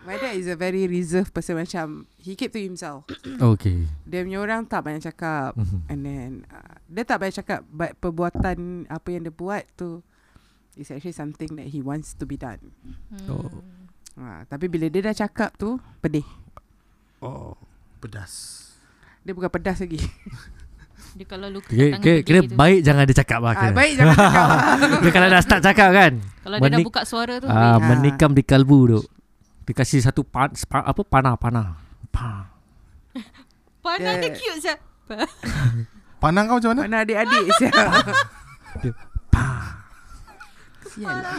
[0.00, 3.04] My dad is a very reserved person macam he keep to himself.
[3.54, 5.78] Okay Dia punya orang tak banyak cakap Mhm.
[5.86, 8.56] and then uh, dia tak banyak cakap but perbuatan
[8.88, 10.00] apa yang dia buat tu
[10.74, 12.72] is actually something that he wants to be done.
[13.12, 13.28] Hmm.
[13.28, 13.50] Oh.
[14.16, 16.24] Ha, tapi bila dia dah cakap tu pedih.
[17.20, 17.54] Oh
[18.00, 18.56] Pedas.
[19.20, 20.00] Dia bukan pedas lagi.
[21.10, 23.72] Dia kalau luka Kira, tangan kira, pedih kira baik jangan dia cakap lah Ah, kira.
[23.72, 24.48] baik jangan cakap.
[25.02, 27.46] Dia kalau dah start cakap kan Kalau dia dah menik- buka suara tu.
[27.46, 27.86] ah, baik.
[27.90, 29.00] Menikam di kalbu tu
[29.62, 31.66] Dia kasih satu pan, spa, apa panah panah
[32.08, 32.46] pa.
[33.84, 34.74] Pandang dia Dia- cute je.
[36.22, 36.80] Pandang kau macam mana?
[36.84, 37.74] Mana adik-adik siap.
[40.96, 41.38] Yalah.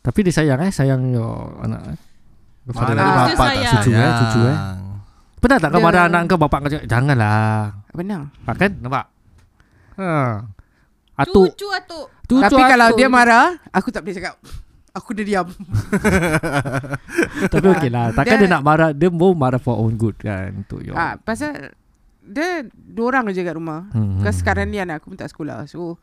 [0.00, 1.98] Tapi dia sayang eh Sayang your anak eh
[2.68, 3.74] Father Mana Dia bapak tak sayang.
[3.74, 4.56] Cucu eh, cucu eh.
[5.38, 8.22] Pernah tak kau Dia- marah anak kau Bapak kau cakap Janganlah Benar.
[8.40, 9.04] ha, Kan nampak
[9.96, 10.10] ha.
[11.16, 12.06] Atuk Cucu atuk.
[12.24, 12.96] Cucu Tapi kalau atuk.
[12.96, 14.38] dia marah, aku tak boleh cakap.
[14.92, 15.46] Aku dah diam.
[17.52, 20.50] Tapi okey lah Takkan dia, Dia- nak marah Dia mau marah for own good kan
[20.56, 21.74] Untuk your Ah, pasal
[22.20, 23.88] dia dua orang je kat rumah.
[23.88, 25.64] hmm, Because sekarang ni anak aku pun tak sekolah.
[25.64, 25.96] So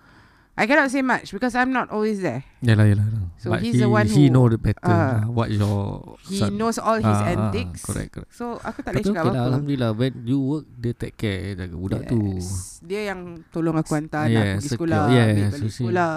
[0.55, 2.47] I cannot say much because I'm not always there.
[2.59, 5.27] Yalah yalah So But he's he, the one He who- know the better ah, lah,
[5.27, 7.83] What your He son knows all his ah, antics.
[7.83, 9.49] Correct correct So aku tak boleh cakap okey lah apa-apa.
[9.51, 12.39] Alhamdulillah When you work Dia take care Jaga budak tu
[12.81, 15.77] Dia yang tolong aku hantar anak Yes, aku pergi sekolah, Yes, ambil balik you see.
[15.77, 16.13] sekolah.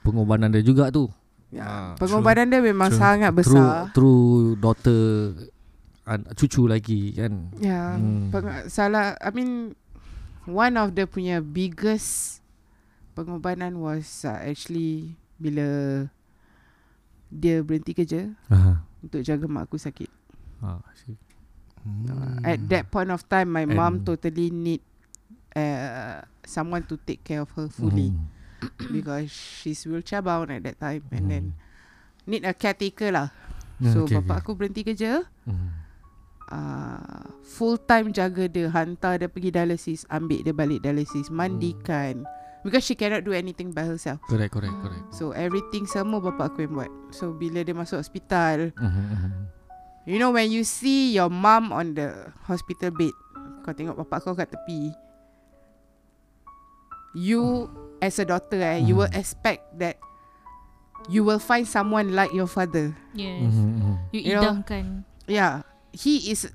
[0.00, 1.04] Pengorbanan dia juga tu
[1.50, 1.62] Ya.
[1.62, 3.00] Ah, Pengorbanan dia memang True.
[3.00, 3.90] sangat besar.
[3.90, 5.02] through daughter
[6.04, 8.30] an, Cucu lagi kan Ya, Hmm.
[8.30, 9.74] peng- salah I mean
[10.44, 12.38] one of the punya biggest
[13.14, 15.64] pengorbanan was uh, actually bila
[17.30, 18.82] dia berhenti kerja Aha.
[19.00, 20.10] untuk jaga mak aku sakit.
[20.60, 20.78] Ah.
[21.84, 24.80] Uh, at that point of time my mom And- totally need
[25.52, 28.24] uh, someone to take care of her fully Mhm.
[28.96, 31.44] because she's wheelchair bound at that time and then
[32.24, 33.28] need a caretaker lah.
[33.76, 34.40] Hmm, So okay, bapak okay.
[34.40, 35.68] aku berhenti kerja Mhm.
[36.48, 42.24] uh, full time jaga dia, hantar dia pergi dialysis, ambil dia balik dialysis, mandikan.
[42.64, 44.24] Because she cannot do anything by herself.
[44.24, 46.90] Correct correct correct So everything semua bapak aku yang buat.
[47.12, 49.30] So bila dia masuk hospital, Mhm, mhm.
[50.08, 53.12] you know when you see your mum on the hospital bed,
[53.62, 54.96] kau tengok bapak kau kat tepi.
[57.14, 57.70] You
[58.02, 59.20] as a daughter eh, you will Hmm.
[59.20, 60.00] expect that
[61.06, 62.96] you will find someone like your father.
[63.14, 63.54] Yes.
[63.54, 64.08] Mhm.
[64.10, 64.84] You You know, idamkan.
[65.24, 65.62] Yeah,
[65.92, 66.48] he is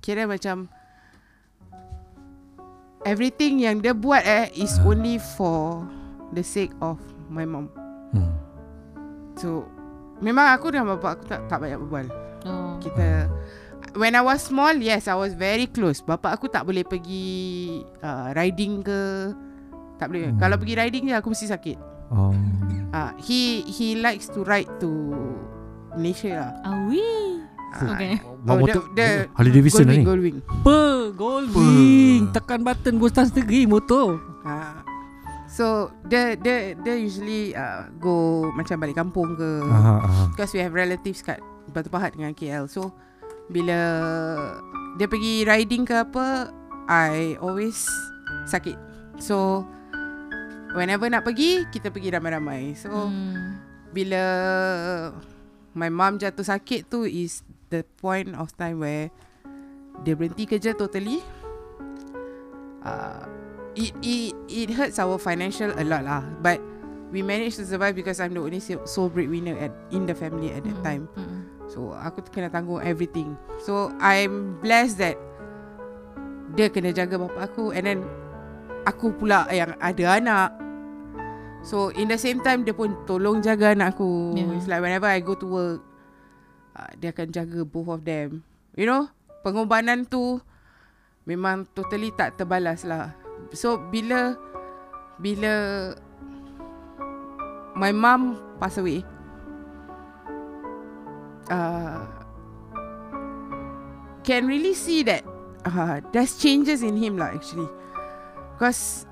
[0.00, 0.72] kira macam
[3.04, 4.88] everything yang dia buat eh is Ah.
[4.88, 5.84] only for
[6.32, 7.00] the sake of
[7.32, 7.68] my mom.
[8.12, 8.32] Mhm.
[9.36, 9.64] So
[10.20, 12.06] memang aku dengan bapak aku tak tak banyak berbual.
[12.44, 12.76] Oh.
[12.80, 13.28] Kita
[13.96, 16.04] when I was small, yes, I was very close.
[16.04, 19.32] Bapak aku tak boleh pergi uh, riding ke
[19.96, 20.32] tak boleh.
[20.32, 20.38] Hmm.
[20.40, 21.78] Kalau pergi riding je aku mesti sakit.
[22.10, 22.34] Oh.
[22.90, 24.90] Uh, he he likes to ride to
[25.94, 26.50] Malaysia lah.
[26.74, 27.38] Awi.
[27.70, 28.18] Ah, Okay.
[28.40, 30.36] Bawa Oh, motor dia- dia Harley Davidson Goldwing, ni Goldwing.
[30.42, 30.78] Apa
[31.12, 34.82] Goldwing Tekan button Bostan sendiri motor Ha.
[35.46, 35.66] So
[36.04, 38.14] dia dia dia usually uh, go
[38.50, 40.22] macam balik kampung ke Aha, aha.
[40.30, 42.66] because we have relatives kat Batu Pahat dengan KL.
[42.66, 42.90] So
[43.46, 43.78] bila
[44.96, 46.50] dia pergi riding ke apa,
[46.86, 47.82] I always
[48.44, 48.74] sakit.
[49.18, 49.66] So
[50.72, 52.74] whenever nak pergi, kita pergi ramai-ramai.
[52.74, 53.58] So Hmm.
[53.90, 54.22] bila
[55.72, 59.08] my mom jatuh sakit tu is the point of time where
[60.02, 61.22] dia berhenti kerja totally.
[62.80, 63.24] Uh,
[63.76, 66.58] it it it hurts our financial a lot lah, but
[67.12, 70.50] we managed to survive because I'm the only so- sole breadwinner at in the family
[70.50, 71.02] at that Mm, time.
[71.14, 71.40] mm.
[71.70, 73.36] So aku kena tanggung everything.
[73.62, 75.16] So I'm blessed that
[76.56, 77.98] dia kena jaga bapak aku and then
[78.82, 80.50] aku pula yang ada anak.
[81.60, 84.34] So in the same time dia pun tolong jaga anak aku.
[84.34, 84.56] Yeah.
[84.56, 85.80] It's like whenever I go to work
[86.80, 88.40] uh, dia akan jaga both of them.
[88.72, 89.12] You know,
[89.44, 90.40] pengorbanan tu
[91.28, 93.12] memang totally tak terbalas lah.
[93.52, 94.40] So bila
[95.20, 95.52] bila
[97.76, 99.04] my mom pass away
[101.52, 102.04] uh,
[104.24, 105.24] can really see that
[105.68, 107.68] uh, there's changes in him lah actually.
[108.56, 109.04] Because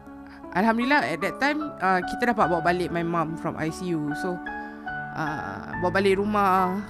[0.56, 4.16] Alhamdulillah at that time uh, kita dapat bawa balik my mom from ICU.
[4.20, 4.36] So
[5.16, 6.80] uh, bawa balik rumah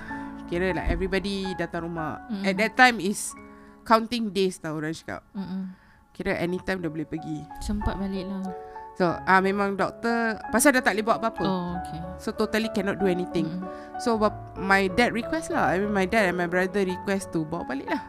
[0.48, 2.24] kira like everybody datang rumah.
[2.32, 2.42] Mm.
[2.48, 3.36] At that time is
[3.84, 5.22] counting days tau orang cakap.
[5.36, 5.72] Mm-mm.
[6.16, 7.44] Kira anytime dah boleh pergi.
[7.62, 8.42] Sempat balik lah.
[8.98, 11.44] So uh, memang doktor pasal dah tak boleh buat apa-apa.
[11.46, 12.00] Oh, okay.
[12.18, 13.46] So totally cannot do anything.
[13.46, 13.70] Mm-mm.
[14.02, 14.18] So
[14.58, 15.70] my dad request lah.
[15.70, 18.02] I mean my dad and my brother request to bawa balik lah.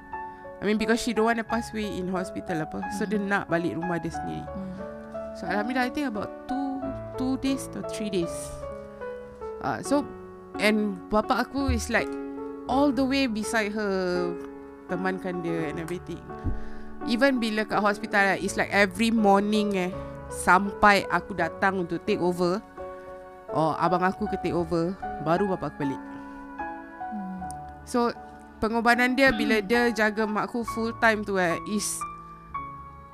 [0.59, 2.81] I mean because she don't want to pass away in hospital apa.
[2.97, 4.43] So dia nak balik rumah dia sendiri.
[4.43, 4.73] Mm.
[5.37, 6.81] So alhamdulillah I think about two
[7.21, 8.33] two days to three days.
[9.61, 10.01] Uh, so
[10.57, 12.09] and bapa aku is like
[12.69, 14.29] all the way beside her
[14.85, 16.21] temankan dia and everything.
[17.09, 19.91] Even bila kat hospital it's like every morning eh
[20.29, 22.61] sampai aku datang untuk take over
[23.49, 24.93] or abang aku ke take over
[25.25, 26.01] baru bapa aku balik.
[27.09, 27.37] Mm.
[27.89, 28.13] So
[28.61, 31.97] pengorbanan dia bila dia jaga mak aku full time tu eh is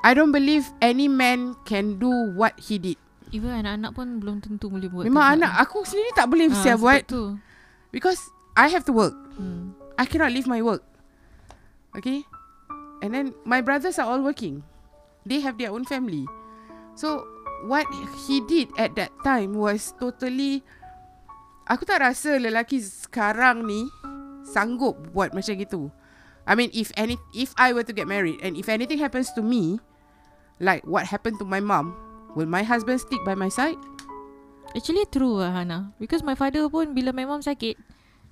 [0.03, 2.99] I don't believe any man can do what he did.
[3.33, 5.03] Even anak-anak pun belum tentu boleh buat.
[5.07, 5.33] Memang tu.
[5.39, 7.39] anak aku sendiri tak boleh Ah, siap buat tu.
[7.89, 8.21] because
[8.53, 9.24] I have to work.
[9.35, 9.75] Hmm.
[9.97, 10.83] I cannot leave my work.
[11.95, 12.23] Okay?
[13.03, 14.63] And then my brothers are all working.
[15.25, 16.27] They have their own family.
[16.95, 17.27] So
[17.67, 17.87] what
[18.27, 20.63] he did at that time was totally
[21.67, 23.87] aku tak rasa lelaki sekarang ni
[24.45, 25.81] sanggup buat macam gitu.
[26.45, 29.41] I mean if any if I were to get married and if anything happens to
[29.41, 29.81] me
[30.61, 31.97] like what happened to my mom,
[32.37, 33.79] will my husband stick by my side?
[34.75, 37.79] Actually true lah Hana Because my father pun Bila my mom sakit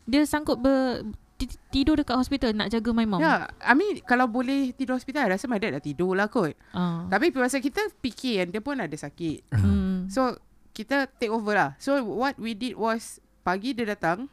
[0.04, 1.04] Dia sanggup ber,
[1.36, 5.24] ti- Tidur dekat hospital Nak jaga my mom Yeah, I mean kalau boleh tidur hospital,
[5.24, 6.54] I rasa my dad dah tidur lah kot.
[6.72, 7.08] uh.
[7.08, 9.48] Tapi pasal kita fikir kan, dia pun ada sakit.
[9.50, 10.12] hmm.
[10.12, 10.36] So,
[10.74, 11.72] kita take over lah.
[11.78, 14.28] So, what we did was, pagi dia datang,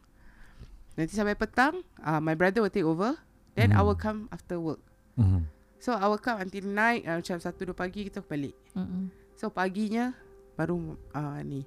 [0.94, 3.14] nanti sampai petang, uh, my brother will take over.
[3.52, 4.80] Then, I will come after work.
[5.14, 5.44] Mhm.
[5.76, 8.52] So, I will come until night, uh, macam 1-2 pagi kita balik.
[8.72, 9.08] Mm-mm.
[9.32, 10.12] So, paginya,
[10.52, 10.76] baru
[11.10, 11.64] uh, ni.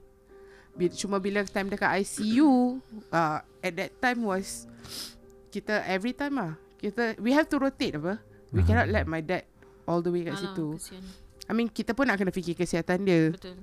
[0.74, 4.66] Bila, cuma bila time dekat ICU, uh, at that time was,
[5.50, 6.54] kita every time lah.
[6.76, 8.18] Kita, we have to rotate apa.
[8.50, 8.66] We Ah.
[8.66, 9.46] cannot let my dad
[9.86, 10.68] all the way kat Alah, situ.
[10.76, 11.04] kesian.
[11.44, 13.30] I mean, kita pun nak kena fikir kesihatan dia.
[13.30, 13.58] Betul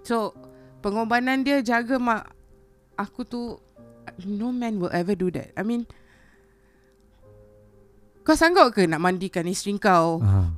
[0.00, 0.36] So
[0.80, 2.28] pengorbanan dia jaga mak
[2.94, 3.56] aku tu
[4.22, 5.48] no man will ever do that.
[5.54, 5.88] I mean
[8.20, 10.48] kau sanggup ke nak mandikan isteri kau, Ah.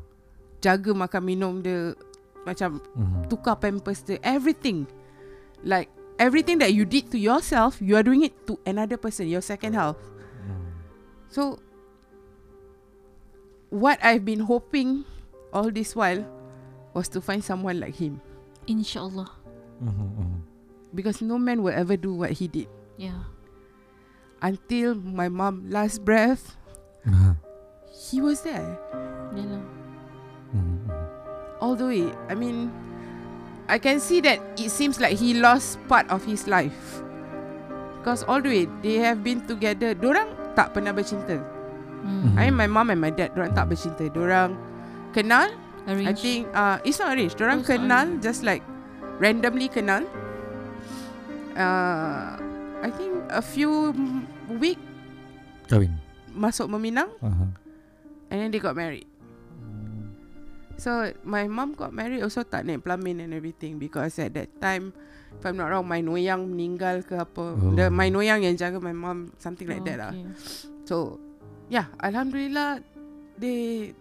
[0.58, 1.94] jaga makan minum dia
[2.42, 3.26] macam Mhm.
[3.26, 4.86] tukar pampers dia, everything.
[5.64, 5.88] Like
[6.18, 9.74] everything that you did to yourself, you are doing it to another person, your second
[9.74, 9.96] half.
[11.28, 11.59] So
[13.70, 15.04] what I've been hoping
[15.52, 16.24] all this while
[16.94, 18.20] was to find someone like him
[18.66, 19.28] InsyaAllah
[19.82, 20.36] Mhm, mhm.
[20.94, 22.68] because no man will ever do what he did.
[22.96, 23.28] Yeah.
[24.40, 26.57] until my mom last breath
[27.09, 27.36] Ah.
[27.88, 28.76] he was there
[29.32, 29.64] Yalah
[30.52, 30.96] Mhm, mhm.
[31.61, 32.68] all the way i mean
[33.68, 37.02] i can see that it seems like he lost part of his life
[37.98, 41.38] because all the way they have been together dorang tak pernah bercinta
[42.02, 42.34] hmm.
[42.38, 44.54] i mean my mom and my dad dorang tak bercinta dorang
[45.10, 45.50] kenal
[45.86, 48.22] Arrange i think uh, it's not arranged dorang Oh, kenal arranged.
[48.22, 48.62] just like
[49.18, 50.02] randomly kenal
[51.58, 52.38] uh,
[52.82, 53.90] i think a few
[54.58, 54.78] week
[55.66, 55.90] Kahwin
[56.30, 57.66] masuk meminang Aha.
[58.30, 59.06] And then they got married.
[60.76, 60.90] So
[61.22, 64.92] my mom got married also tak naik pelamin and everything because at that time
[65.32, 67.46] if I'm not wrong my noyang meninggal ke apa.
[67.52, 67.72] Oh.
[67.72, 70.12] The my noyang yang jaga my mom something like Oh, that lah.
[70.12, 70.24] okay.
[70.84, 70.96] So
[71.66, 72.84] yeah, alhamdulillah
[73.34, 73.92] they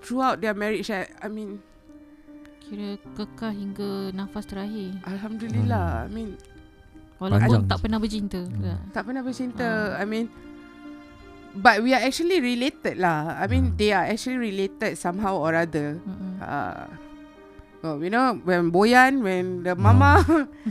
[0.00, 1.58] throughout their marriage I, I mean
[2.62, 6.30] Kira kekal hingga nafas terakhir alhamdulillah I mean
[7.18, 7.70] Walaupun Panjang.
[7.70, 8.62] tak pernah bercinta Hmm.
[8.62, 8.76] Ya.
[8.90, 9.68] tak pernah bercinta.
[9.94, 10.02] Ah.
[10.02, 10.26] I mean
[11.54, 13.36] but we are actually related lah.
[13.36, 13.76] I mean Hmm.
[13.76, 16.00] they are actually related somehow or other.
[16.00, 16.40] Mm-mm.
[16.40, 16.86] uh,
[17.82, 20.22] well, you know, when Boyan, when the mama,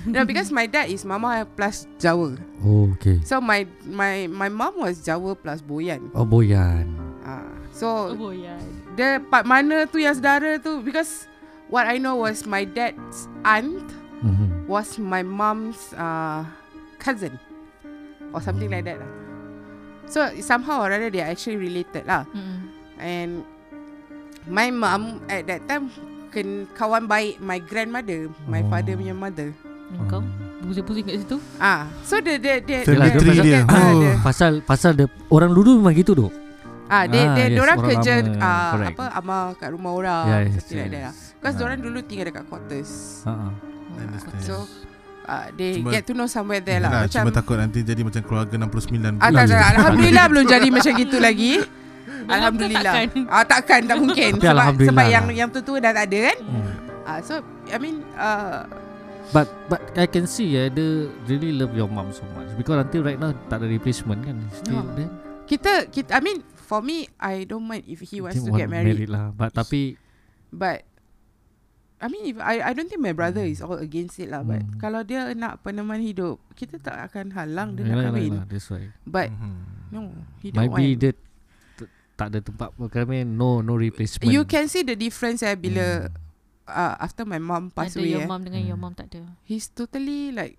[0.08, 2.40] no, because my dad is mama plus Jawa.
[2.64, 6.08] Oh okay So my my my mom was Jawa plus Boyan.
[6.16, 6.88] Oh Boyan
[7.22, 8.58] Uh, so Oh ya
[8.98, 11.30] the part mana tu yang saudara tu because
[11.70, 13.86] what I know was my dad's aunt
[14.26, 14.66] Mhm.
[14.70, 16.42] was my mom's uh,
[16.98, 17.38] cousin
[18.34, 19.12] or something like that lah.
[20.12, 22.28] So somehow or other they are actually related lah.
[22.28, 22.68] Mm-mm.
[23.00, 23.48] And
[24.46, 25.88] my mum at that time
[26.30, 28.68] ken kawan baik my grandmother, my Oh.
[28.68, 29.56] father punya mother.
[30.08, 30.20] Kau
[30.62, 33.60] Pusing-pusing kat situ Ah, so the the the the- tree the- dia.
[33.66, 34.00] Ah, Oh.
[34.00, 36.28] the- Pasal pasal dia orang dulu memang gitu tu.
[36.86, 38.94] ah, they Ah, they yes, orang kerja ah, correct.
[38.94, 41.14] apa amal kat rumah orang Yes, something like that lah.
[41.16, 41.34] yes.
[41.36, 41.66] Because Ah.
[41.66, 42.92] orang dulu tinggal dekat quarters.
[43.26, 43.50] Ah.
[43.92, 44.40] I understand.
[44.44, 44.56] So
[45.32, 47.08] uh, they Cuma- get to know somewhere there lah.
[47.08, 50.92] Macam cuma takut nanti jadi macam keluarga 69 Ah, tak, tak, Alhamdulillah belum jadi macam
[50.94, 51.54] gitu lagi.
[52.36, 52.94] Alhamdulillah.
[52.94, 53.08] takkan?
[53.28, 55.34] Ah takkan tak mungkin Tapi sebab sebab yang lah.
[55.34, 56.38] yang tu tu dah tak ada kan.
[56.44, 56.72] Hmm.
[57.02, 58.68] Ah so I mean uh,
[59.32, 63.00] But but I can see eh, dia really love your mom so much because until
[63.02, 64.36] right now tak ada replacement kan.
[64.54, 64.92] Still No.
[64.92, 65.08] then
[65.48, 68.76] kita kita I mean for me I don't mind if he wants to get want
[68.76, 69.08] married.
[69.08, 69.32] lah.
[69.32, 69.96] But tapi
[70.52, 70.84] But
[72.02, 74.60] I mean if I I don't think my brother is all against it lah but
[74.60, 74.82] Hmm.
[74.82, 78.32] kalau dia nak peneman hidup kita tak akan halang dia nak Yalah, kahwin.
[78.34, 78.84] yalah, That's why.
[79.04, 79.54] But Mhm.
[79.90, 80.02] no,
[80.40, 81.00] he don't Maybe want.
[81.00, 81.12] dia
[81.78, 84.26] t- tak ada tempat kahwin no no replacement.
[84.28, 86.18] You can see the difference eh bila Hmm.
[86.68, 88.28] uh, after my mom passed Ada away your eh.
[88.28, 88.90] mom dengan your Hmm.
[88.90, 90.58] mom tak ada He's totally like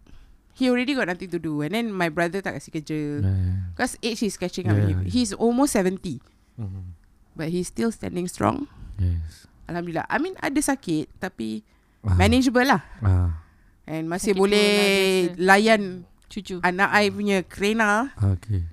[0.52, 3.18] he already got nothing to do and then my brother tak kasi kerja.
[3.18, 3.72] Yeah.
[3.72, 4.84] Because age is catching up Yeah.
[4.84, 5.00] with him.
[5.08, 6.22] He's almost 70
[6.54, 6.92] Mhm.
[7.32, 8.68] but he's still standing strong.
[8.94, 9.41] Yes.
[9.72, 10.06] Alhamdulillah.
[10.06, 11.64] I mean ada sakit tapi
[12.02, 12.18] Ah.
[12.18, 12.82] manageable lah.
[13.00, 13.30] Ah.
[13.88, 14.70] And masih Sakit boleh
[15.38, 15.82] lah layan
[16.28, 18.12] Cucu anak I punya kerena.
[18.16, 18.64] Okay.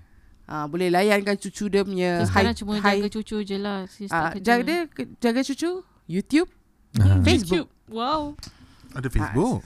[0.50, 3.86] Uh, boleh layankan cucu dia punya so, Sekarang high, cuma high, jaga cucu je lah
[3.86, 4.80] uh, jaga, dia,
[5.22, 6.50] jaga cucu YouTube
[6.98, 7.22] Ah.
[7.22, 8.34] Facebook Wow
[8.98, 9.62] Ada Facebook.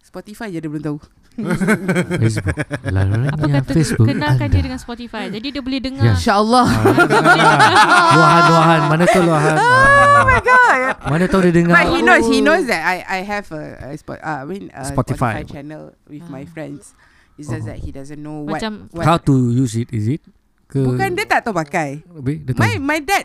[0.00, 0.98] Spotify je dia belum tahu
[1.34, 2.56] Facebook.
[2.84, 4.54] Larangnya Apa kata Facebook kenalkan anda.
[4.54, 5.28] dia dengan Spotify.
[5.28, 6.04] Jadi dia boleh dengar.
[6.04, 6.14] Ya.
[6.14, 6.66] InsyaAllah.
[6.68, 8.80] Ah, Luahan, luahan.
[8.86, 9.54] Mana tahu luahan.
[10.12, 10.78] Oh my god.
[11.02, 11.74] Mana tahu dia dengar.
[11.74, 14.70] But he knows, he knows that I I have a, a spot, uh, I mean
[14.70, 15.42] a Spotify.
[15.42, 15.50] Spotify.
[15.50, 16.48] channel with my Ah.
[16.48, 16.94] friends.
[17.34, 17.68] It's just Oh.
[17.68, 18.60] that he doesn't know what.
[18.60, 20.22] Macam what How to use it, is it?
[20.68, 22.04] Ke, Bukan dia tak tahu pakai.
[22.06, 22.62] Habis dia tahu.
[22.62, 23.24] My my dad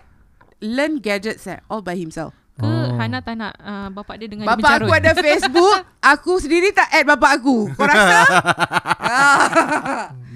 [0.57, 2.33] learn gadgets eh, all by himself.
[2.57, 2.97] Ke Oh.
[2.97, 4.99] Hana tak nak uh, bapak dia dengar dia Bapak aku mencarut.
[4.99, 5.77] ada Facebook,
[6.13, 7.71] aku sendiri tak add bapak aku.
[7.71, 8.17] Kau rasa?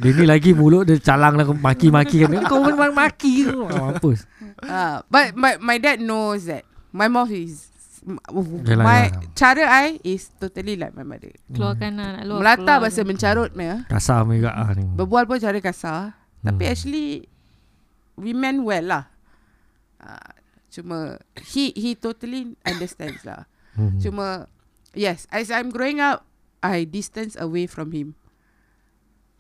[0.01, 2.30] Dia ni lagi mulut dia calang lah maki-maki kan.
[2.43, 3.53] Kau memang maki ke?
[3.53, 4.26] Oh, Mampus.
[4.61, 7.69] Ah, but my my dad knows that my mom is
[8.01, 9.30] Yalah, my yalah.
[9.34, 11.32] cara I is totally like my mother.
[11.47, 12.39] Keluarkan lah, nak luar.
[12.41, 12.78] Melata keluar.
[12.82, 13.76] bahasa mencarut punya.
[13.86, 14.86] Kasar mereka ah ni.
[14.88, 16.15] Berbual pun cara kasar.
[16.39, 16.72] Tapi Hmm.
[16.74, 17.26] actually
[18.15, 19.03] we meant well lah.
[19.97, 20.34] Uh,
[20.72, 21.19] cuma
[21.51, 23.45] he he totally understands lah.
[23.76, 23.99] Hmm.
[23.99, 24.47] Cuma
[24.91, 26.24] yes, as I'm growing up,
[26.63, 28.15] I distance away from him.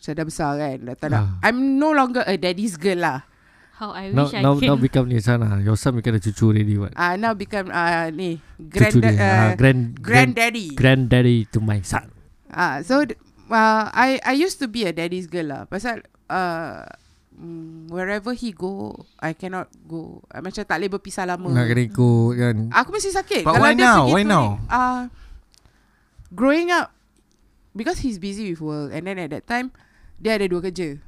[0.01, 1.21] Saya dah besar kan dah tak nak.
[1.39, 1.47] Ah.
[1.49, 3.23] I'm no longer a daddy's girl lah.
[3.77, 4.67] How I Now, wish I now, can.
[4.69, 5.57] now become ni sana.
[5.57, 6.93] Your son become a cucu already what?
[6.93, 10.67] Ah uh, now become uh, ni grand Cucu uh, Ah, grand, grand, granddaddy.
[10.77, 12.09] granddaddy to my son.
[12.49, 13.17] Ah, so d-
[13.49, 15.61] uh, I I used to be a daddy's girl lah.
[15.65, 16.85] Pasal uh,
[17.41, 20.21] mm, wherever he go, I cannot go.
[20.29, 21.49] Uh, macam tak boleh berpisah lama.
[21.49, 22.55] Nak kena ikut kan.
[22.69, 23.41] Aku mesti sakit.
[23.41, 24.01] But Kalau why now?
[24.05, 24.61] Why now?
[24.69, 25.09] Uh,
[26.29, 26.93] growing up,
[27.73, 29.73] because he's busy with work, and then at that time,
[30.15, 31.01] dia ada dua kerja.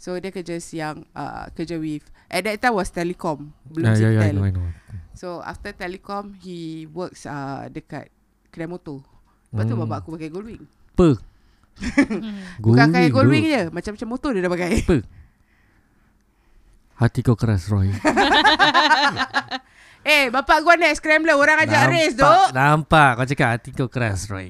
[0.00, 2.06] So dia kerja siang, uh, kerja with.
[2.30, 4.70] At that time was telecom, belum Ah, ya, ya, I know, I know.
[5.12, 8.08] So after telecom, he works uh, dekat
[8.48, 9.02] kedai motor.
[9.50, 9.82] Lepas tu Hmm.
[9.84, 10.62] bapak aku pakai Goldwing.
[10.94, 11.18] Apa?
[12.64, 14.70] Bukan pakai Goldwing, je, macam-macam motor dia dah pakai.
[17.00, 17.88] Hati kau keras Roy.
[20.00, 22.24] Eh, bapak gua naik scrambler, orang ajak race tu.
[22.56, 24.48] Nampak Kau cakap hati kau keras Roy.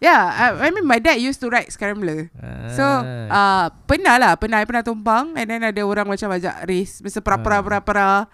[0.00, 2.32] Yeah, I, I mean my dad used to ride scrambler.
[2.72, 3.28] So, Ah.
[3.28, 7.20] uh, pernah lah, pernah I pernah tumpang and then ada orang macam ajak race, masa
[7.20, 8.26] pra-pra pra-pra.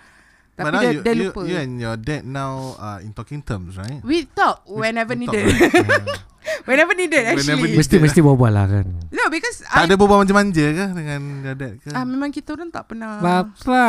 [0.59, 1.41] Tapi But dia, you, dia you, lupa.
[1.47, 4.03] you and your dad now are in talking terms, right?
[4.03, 5.55] We talk whenever We talk, needed.
[5.55, 6.19] right?
[6.69, 7.63] whenever needed Whenever actually.
[7.71, 7.79] needed.
[7.79, 8.87] Mesti mesti berbual lah kan.
[9.09, 11.95] No, because tak I, ada berbual manja-manja ke dengan your dad ke?
[11.95, 13.23] ah, memang kita orang tak pernah.
[13.23, 13.87] Bapa.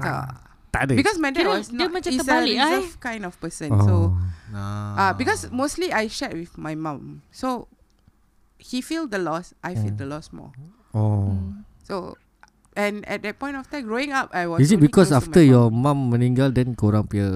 [0.00, 0.24] Tak.
[0.72, 0.92] Tak ada.
[0.92, 2.60] Because my dad Kira was dia not, macam a terbalik, eh?
[2.62, 3.68] reserve kind of person.
[3.70, 3.84] Oh.
[3.84, 3.94] So.
[4.96, 7.20] Ah, because mostly I shared with my mum.
[7.28, 7.68] So
[8.56, 10.00] he feel the loss, I feel Hmm.
[10.00, 10.56] the loss more.
[10.92, 11.36] Oh.
[11.36, 11.68] Hmm.
[11.84, 12.16] So
[12.76, 15.72] and at that point of time growing up I was Is it because after your
[15.72, 16.12] mum.
[16.12, 17.26] meninggal then korang punya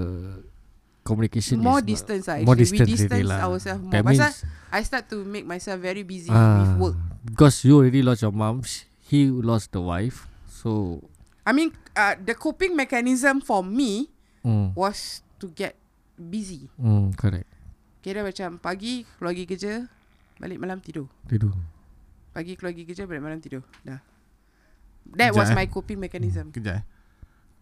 [1.03, 2.77] communication more is distance ah, more actually.
[2.77, 3.49] we distance distance lah.
[3.49, 3.93] ourselves more.
[3.97, 4.39] That Pasal means
[4.71, 6.97] I start to make myself very busy ah, with work.
[7.25, 8.63] because you already lost your mum,
[9.03, 10.29] he lost the wife.
[10.47, 11.01] So
[11.43, 14.13] I mean uh, the coping mechanism for me
[14.45, 15.75] mm, was to get
[16.15, 16.69] busy.
[16.77, 17.49] mm, correct.
[18.05, 19.73] Kira macam pagi keluar pergi kerja,
[20.41, 21.09] balik malam tidur.
[21.29, 21.53] Tidur.
[22.33, 23.65] Pagi keluar pergi kerja, balik malam tidur.
[23.85, 24.01] Dah.
[25.19, 25.57] That Sekejap, was eh.
[25.59, 26.55] my coping mechanism.
[26.55, 26.85] Kejap eh.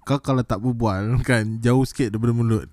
[0.05, 2.69] Kau kalau tak berbual kan jauh sikit daripada mulut.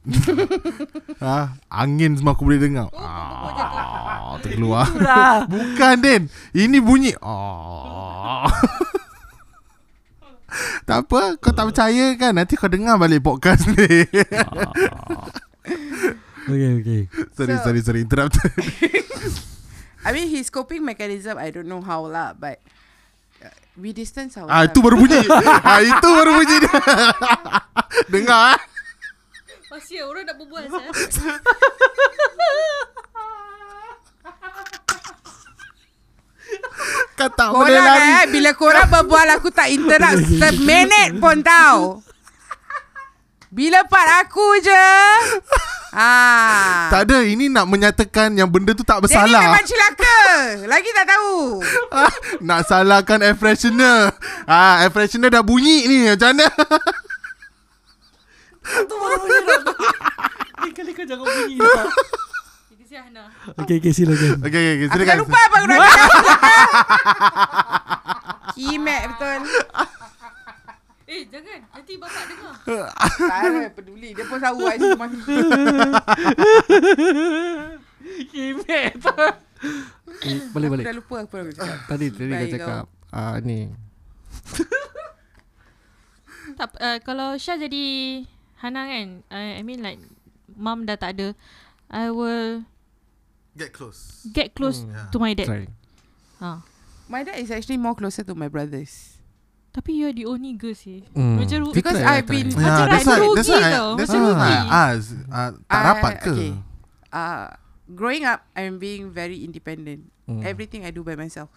[1.23, 2.88] ha, angin semua aku boleh dengar.
[2.95, 4.88] Ah, terkeluar.
[5.51, 6.21] Bukan Din.
[6.55, 7.11] Ini bunyi.
[7.19, 8.47] Ah.
[10.88, 14.07] tak apa, kau tak percaya kan Nanti kau dengar balik podcast ni
[16.47, 17.01] Okay, okay.
[17.36, 18.55] Sorry, So- sorry, sorry Interrupted
[20.05, 22.61] I mean his coping mechanism I don't know how lah but
[23.76, 24.51] we distance ourselves.
[24.51, 25.19] Ah, itu baru bunyi.
[25.67, 26.73] Ah, Itu baru bunyi dia.
[28.13, 28.59] Dengar ah.
[29.67, 30.89] Masih orang nak berbual saya.
[37.15, 38.09] Kau tak boleh lari.
[38.11, 38.26] eh.
[38.30, 40.19] Bila korang berbual Aku tak interrupt.
[40.41, 42.03] Seminit pun tau
[43.49, 44.86] Bila part aku je
[45.95, 46.91] Ah.
[46.91, 49.41] Tak ada Ini nak menyatakan Yang benda tu tak Dia ni bersalah.
[49.47, 50.17] memang celaka.
[50.67, 51.33] Lagi tak tahu.
[51.95, 54.11] Ah, Nak salahkan air freshener.
[54.43, 56.47] Ah, Air freshener dah bunyi ni Macam mana?
[60.67, 61.55] Kali kau jangan bunyi.
[62.95, 63.27] Hana.
[63.59, 64.39] okay, okay, silakan.
[64.39, 65.19] Okay, okay, okay Aku dah silakan.
[65.19, 66.11] lupa apa aku nak cakap.
[68.55, 69.39] Kimek betul
[71.16, 71.59] Eh, jangan.
[71.70, 72.55] Nanti bapak dengar.
[73.26, 75.18] Tak ada peduli Dia pun tahu I suka maki
[78.28, 79.13] Kimek tu.
[80.22, 80.84] Eh, Boleh, Aku boleh.
[80.84, 82.86] dah lupa apa aku cakap Tadi, tadi kau cakap.
[83.09, 83.59] Ah, ni.
[86.55, 87.86] Tak, uh, kalau Syah jadi
[88.55, 89.99] Hana kan, uh, I mean like
[90.47, 91.34] mum dah tak ada,
[91.88, 92.63] I will
[93.51, 95.09] Get close get close Hmm.
[95.09, 95.47] to my dad.
[95.47, 95.63] Try.
[96.38, 96.59] Ha.
[97.07, 99.14] My dad is actually more closer to my brothers
[99.76, 101.03] Tapi you are the only girl sih.
[101.11, 101.36] Hmm.
[101.36, 102.34] Macam ru- Kita Because try, I've try.
[102.34, 103.89] been- Ya, Macam that's rugi that's why, tau.
[103.91, 104.55] that's Macam why rugi.
[104.71, 106.32] ask, uh, tak rapat ke?
[106.32, 106.51] okay.
[107.11, 107.47] uh,
[107.91, 110.07] growing up, I'm being very independent.
[110.23, 110.41] Hmm.
[110.41, 111.51] Everything I do by myself.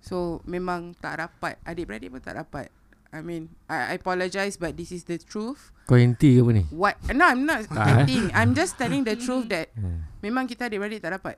[0.00, 1.60] So memang tak rapat.
[1.62, 2.72] Adik-beradik pun tak rapat.
[3.12, 5.68] I mean, I, I apologize but this is the truth.
[5.84, 6.64] Kau anti ke apa ni?
[6.72, 6.96] What?
[7.12, 8.32] No, I'm not Ah, eh?
[8.32, 10.08] I'm just telling the truth that Hmm.
[10.18, 11.36] memang kita adik-beradik tak rapat.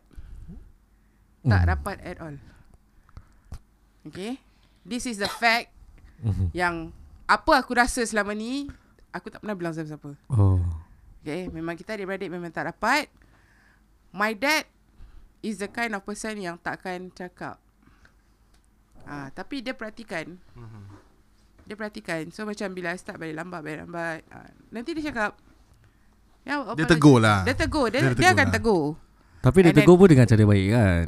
[1.42, 1.68] Tak Hmm.
[1.68, 2.38] rapat at all.
[4.06, 4.38] Okay?
[4.84, 5.72] This is the fact
[6.52, 6.92] yang
[7.24, 8.68] apa aku rasa selama ni,
[9.10, 10.12] aku tak pernah bilang siapa-siapa.
[10.28, 10.60] Oh.
[11.20, 11.48] Okay?
[11.48, 13.08] Memang kita adik-beradik memang tak rapat.
[14.12, 14.68] My dad
[15.40, 17.56] is the kind of person yang takkan cakap.
[19.04, 20.36] Ah, tapi dia perhatikan.
[21.64, 22.28] Dia perhatikan.
[22.28, 24.20] So macam bila I start balik lambat, balik lambat.
[24.28, 25.36] Ah, nanti dia cakap.
[26.44, 27.40] Ya, apa Dia tegur lah.
[27.40, 27.88] Dia tegur.
[27.88, 28.52] Dia, Dia dia, tegur akan lah.
[28.52, 28.84] tegur.
[29.40, 31.04] Tapi dia And then- tegur pun dengan cara baik kan?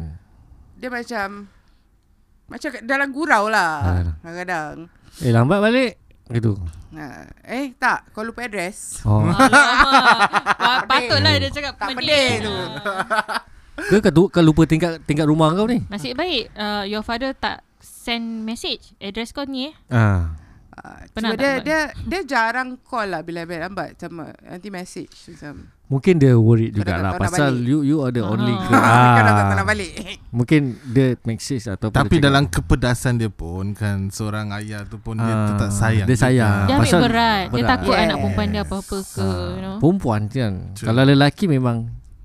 [0.77, 1.29] Dia macam
[2.47, 4.03] macam kat- dalam gurau lah Ah.
[4.21, 4.87] kadang-kadang.
[5.19, 5.93] Eh lambat balik.
[6.27, 6.59] Gitu.
[6.93, 9.03] Ha, eh tak, kau lupa address.
[9.03, 9.23] Oh.
[9.27, 10.87] Alamak.
[10.87, 12.55] Patutlah dia cakap Tak pening tu.
[13.77, 15.85] Ke kau, kau lupa tingkat tingkat rumah kau ni?
[15.87, 19.75] Nasib baik uh, your father tak send message address kau ni eh.
[19.89, 20.35] Ah.
[20.73, 21.63] Uh, Pernah tak dia, buat?
[21.63, 26.73] dia dia jarang call lah bila balik lambat sama nanti message macam Mungkin dia worried
[26.73, 27.63] Kau juga tak lah nak Pasal balik.
[27.65, 28.67] you you are the only Ah.
[28.67, 28.83] girl
[29.15, 29.55] kau dah tak ah.
[29.55, 29.91] nak balik.
[30.29, 32.55] Mungkin dia message atau apa Tapi dia dalam cakap.
[32.61, 36.05] kepedasan dia pun kan seorang ayah tu pun dia Ah, tetap sayang.
[36.05, 36.51] dia sayang.
[36.53, 36.67] juga.
[36.67, 37.45] Dia ambil pasal berat.
[37.45, 37.71] Dia berat.
[37.71, 38.03] takut Yes.
[38.03, 39.75] anak perempuan dia apa-apa ke, Ah, you know.
[39.79, 40.87] Perempuan kan True.
[40.87, 41.77] Kalau lelaki memang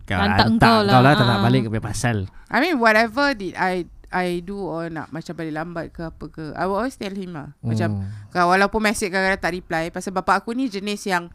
[0.01, 0.91] kau Lantak hantar engkau lah.
[0.91, 1.43] Kau lah tak nak Ah.
[1.43, 5.85] balik ke pasal I mean whatever did I I do or nak macam balik lambat
[5.89, 8.09] ke apa ke I will always tell him lah Macam Hmm.
[8.27, 11.29] Kalau walaupun message kadang-kadang tak reply Pasal bapak aku ni jenis yang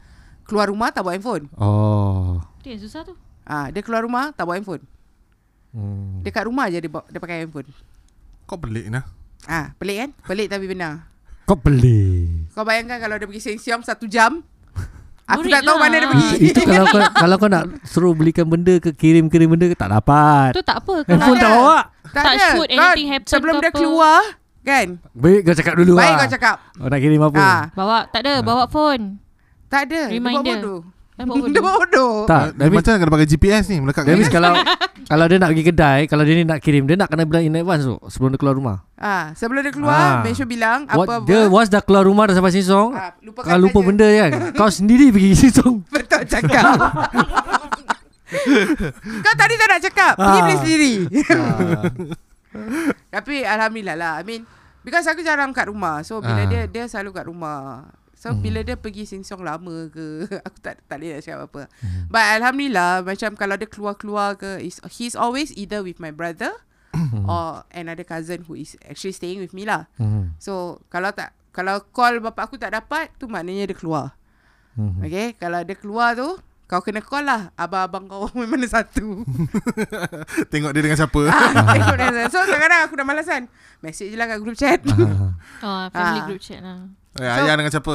[0.46, 3.14] Keluar rumah tak bawa handphone Oh Dia yang susah tu.
[3.42, 4.82] ah, Dia keluar rumah tak bawa handphone
[5.70, 6.22] hmm.
[6.22, 7.66] Dekat rumah je dia, bawa, dia pakai handphone
[8.44, 9.02] Kau pelik nah.
[9.44, 10.10] ah, Pelik kan?
[10.22, 11.10] Pelik tapi benar
[11.42, 14.42] Kau pelik Kau bayangkan kalau dia pergi Seng Siong satu jam
[15.26, 15.82] Aku Murid tak tahu lah.
[15.82, 19.66] mana dia pergi Itu kalau kau kalau kau nak suruh belikan benda ke kirim-kirim benda
[19.66, 20.54] ke tak dapat.
[20.54, 21.02] Tu tak apa.
[21.02, 21.78] Kalau Handphone tak bawa.
[22.06, 23.74] Tak Touch ada wood, Kau anything happen Sebelum dia apa.
[23.74, 24.20] keluar
[24.62, 26.18] Kan Baik kau cakap dulu Baik lah.
[26.20, 27.38] kau cakap Oh nak kirim apa?
[27.42, 29.18] ah, bawa tak ada, bawa phone.
[29.66, 30.58] Tak ada Dia buat Reminder.
[30.58, 30.80] bodoh
[31.16, 31.52] bawa phone.
[31.54, 34.52] Dia buat bodoh Tak, Dia macam kena pakai GPS ni melekat that kat means kalau
[35.06, 37.54] kalau dia nak pergi kedai, kalau dia ni nak kirim, dia nak kena bilang in
[37.54, 38.76] advance tu sebelum dia keluar rumah.
[38.96, 40.14] ah, Sebelum dia keluar Ah.
[40.20, 43.46] Make sure bilang What, Apa-apa dia once dah keluar rumah dah sampai Sinsong, ah, Lupakan
[43.48, 43.86] kalau lupa saja.
[43.86, 45.74] benda kan, kau sendiri pergi Sinsong.
[45.86, 46.74] Betul cakap
[49.16, 50.42] Kau tadi tak nak cakap Pergi Ah.
[50.42, 50.92] beli sendiri
[51.30, 51.82] Ah.
[53.10, 54.42] Tapi Alhamdulillah lah I mean
[54.82, 56.44] Because aku jarang kat rumah So bila Ah.
[56.44, 57.86] dia Dia selalu kat rumah
[58.16, 58.40] So Hmm.
[58.40, 62.08] bila dia pergi Singsong lama ke Aku tak tak boleh nak cakap apa Hmm.
[62.08, 66.50] But Alhamdulillah Macam kalau dia keluar-keluar ke is, He's always either with my brother
[66.90, 67.24] Hmm.
[67.24, 70.32] Or another cousin Who is actually staying with me lah Hmm.
[70.38, 74.16] So kalau tak Kalau call bapak aku tak dapat Tu maknanya dia keluar
[74.72, 75.00] Hmm.
[75.00, 79.22] Okay Kalau dia keluar tu Kau kena call lah Abang-abang kau mana satu
[80.52, 81.20] Tengok dia dengan siapa.
[81.26, 82.08] Ah, tengok dia.
[82.26, 83.44] So kadang-kadang aku dah malas kan
[83.78, 85.36] Message je lah kat group chat Ah.
[85.62, 86.26] Oh, family Ah.
[86.26, 86.80] group chat lah.
[87.16, 87.94] Eh, ayah dengan siapa?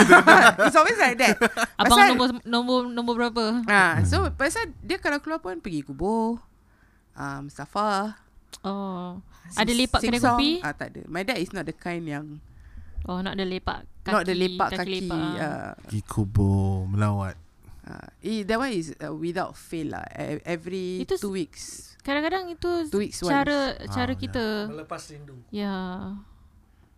[0.66, 1.36] It's always like that
[1.80, 3.44] Abang Pasal- nombor nombor nombor berapa?
[3.64, 6.38] ah, So pasal dia kalau keluar pun Pergi kubur
[7.12, 8.18] uh, Mustafa
[8.60, 9.18] Oh.
[9.46, 10.50] Sing- Ada lepak kedai kopi?
[10.60, 12.38] ah, Tak ada My dad is not the kind yang
[13.04, 14.10] Oh, nak ada lepak kaki.
[14.10, 15.36] Not the lepak kaki, lepak, ah.
[15.36, 17.36] uh, Pergi kubur, melawat.
[17.84, 22.48] uh, eh, That one is uh, Without fail lah E- Every Itu two weeks Kadang-kadang
[22.48, 24.44] itu Two weeks once cara cara Ah, kita.
[24.68, 25.40] Melepas rindu.
[25.48, 25.72] Ya.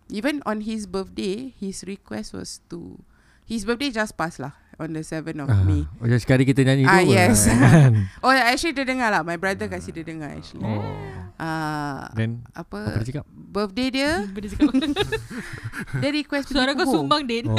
[0.07, 3.03] Even on his birthday His request was to
[3.43, 5.63] His birthday just passed lah On the 7th of Ah.
[5.63, 7.11] May Oh, jadi sekali kita nyanyi Ah, tu.
[7.11, 7.49] yes.
[7.49, 8.07] kan?
[8.25, 10.85] Oh actually dia dengar lah My brother kasih dia dengar actually oh.
[11.37, 13.27] Ah, Then apa Apa dia cakap?
[13.29, 14.11] Birthday dia
[14.53, 14.73] cakap.
[16.01, 17.45] Dia request pergi Suara kau kubur sumbang Din.
[17.47, 17.57] Oh.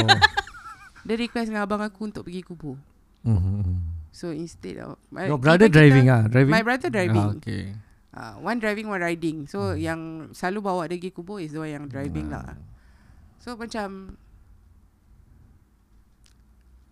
[1.03, 2.77] Dia request dengan abang aku Untuk pergi kubur
[3.25, 3.97] Mhm.
[4.09, 6.49] So instead of Your brother driving ah, driving.
[6.49, 7.75] My brother driving Ah, okay.
[8.13, 9.81] Uh, One driving One riding So Hmm.
[9.81, 10.01] yang
[10.31, 12.55] Selalu bawa dia pergi kubur Is the one yang driving lah
[13.41, 14.15] So macam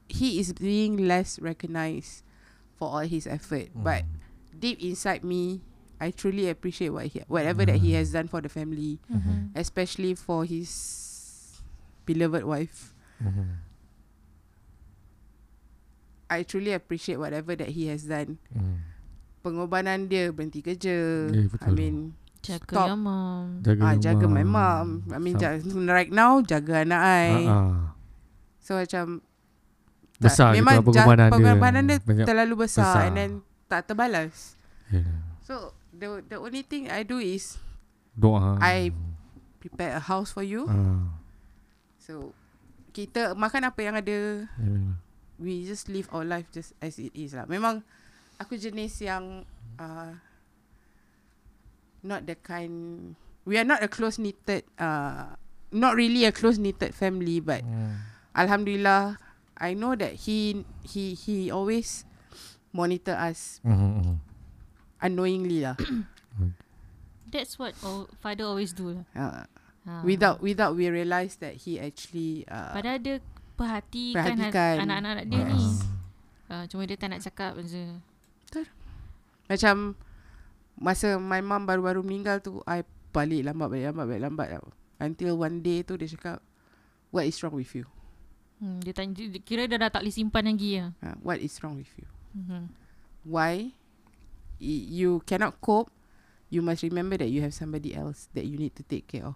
[0.10, 2.22] He is being less recognised
[2.78, 3.84] For all his effort Hmm.
[3.84, 4.04] But
[4.56, 5.62] Deep inside me
[5.96, 8.00] I truly appreciate what he, Whatever that he Hmm.
[8.04, 9.56] has done For the family Mhm.
[9.56, 10.72] Especially for his
[12.06, 13.64] Beloved wife Mhm.
[16.30, 18.82] I truly appreciate Whatever that he has done Mhm.
[19.46, 21.70] Pengorbanan dia Berhenti kerja Ya, betul.
[21.70, 21.96] I mean
[22.42, 22.88] Jaga Stop.
[22.90, 23.46] your mom.
[23.62, 23.94] Jaga, ah.
[23.96, 27.94] Jaga my mom I mean jaga, Right now Jaga anak I ah.
[28.58, 29.22] So macam
[30.16, 31.34] Besar tak, memang pengorbanan dia.
[31.36, 33.04] pengorbanan dia Banyak- terlalu besar, besar.
[33.04, 33.32] and then
[33.68, 34.56] tak terbalas.
[34.88, 35.04] Ya.
[35.44, 37.60] So the the only thing I do is
[38.16, 38.56] Doa.
[38.64, 38.96] I
[39.60, 40.72] prepare a house for you.
[40.72, 41.20] Ah.
[42.00, 42.32] So
[42.96, 44.48] kita makan apa yang ada.
[44.56, 44.80] Ya.
[45.36, 47.44] We just live our life just as it is lah.
[47.44, 47.84] Memang
[48.38, 49.44] aku jenis yang
[49.78, 50.12] uh,
[52.02, 53.14] not the kind
[53.44, 55.34] we are not a close knitted uh,
[55.72, 58.02] not really a close knitted family but Hmm.
[58.34, 59.18] alhamdulillah
[59.56, 62.04] I know that he he he always
[62.72, 63.74] monitor us Hmm,
[64.04, 64.16] hmm.
[65.00, 65.76] unknowingly lah
[67.26, 68.96] That's what oh, father always do.
[68.96, 69.06] lah.
[69.14, 69.44] uh,
[69.86, 70.02] Ha.
[70.02, 73.16] without without we realise that he actually uh, Padahal dia
[73.54, 74.82] perhatikan, Perhatikan.
[74.82, 75.62] anak-anak dia ni.
[76.50, 77.94] Uh, cuma dia tak nak cakap je.
[79.46, 79.96] Macam
[80.76, 82.84] masa my mum baru-baru meninggal tu I
[83.16, 84.68] balik lambat balik lambat balik lambat tau.
[85.00, 86.44] Until one day tu dia cakap
[87.16, 87.88] what is wrong with you?
[88.60, 90.92] Hmm, dia tanya dia kira dia dah tak boleh simpan lagi lah.
[91.04, 92.08] Uh, what is wrong with you?
[92.36, 92.72] Hmm.
[93.24, 93.76] Why
[94.60, 95.92] you cannot cope?
[96.48, 99.36] You must remember that you have somebody else that you need to take care of.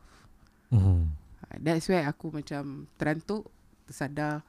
[0.72, 1.16] Hmm.
[1.43, 3.47] Uh, that's where aku macam terantuk,
[3.89, 4.45] tersadar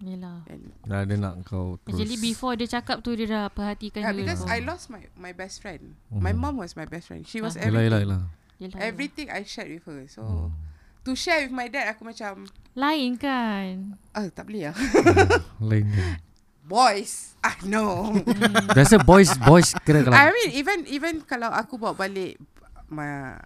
[0.00, 0.40] Yelah.
[0.46, 1.92] and Dah dia nak kau terus.
[1.94, 4.24] Actually before dia cakap tu dia dah perhatikan you.
[4.24, 4.48] because tau.
[4.48, 5.92] I lost my my best friend.
[6.08, 6.40] My Mhm.
[6.40, 7.22] mom was my best friend.
[7.22, 7.62] She was Ah.
[7.62, 7.84] Everything.
[7.86, 8.22] yelah, yelah.
[8.58, 10.04] Yelah, Everything I shared with her.
[10.06, 10.48] So Hmm.
[11.02, 13.96] to share with my dad aku macam Lain kan.
[14.10, 14.76] ah tak boleh lah.
[15.62, 16.04] Lain je.
[16.62, 17.36] Boys.
[17.38, 18.14] Ah no.
[18.76, 22.40] Biasa boys boys kira kalau I mean even even kalau aku bawa balik
[22.86, 23.36] my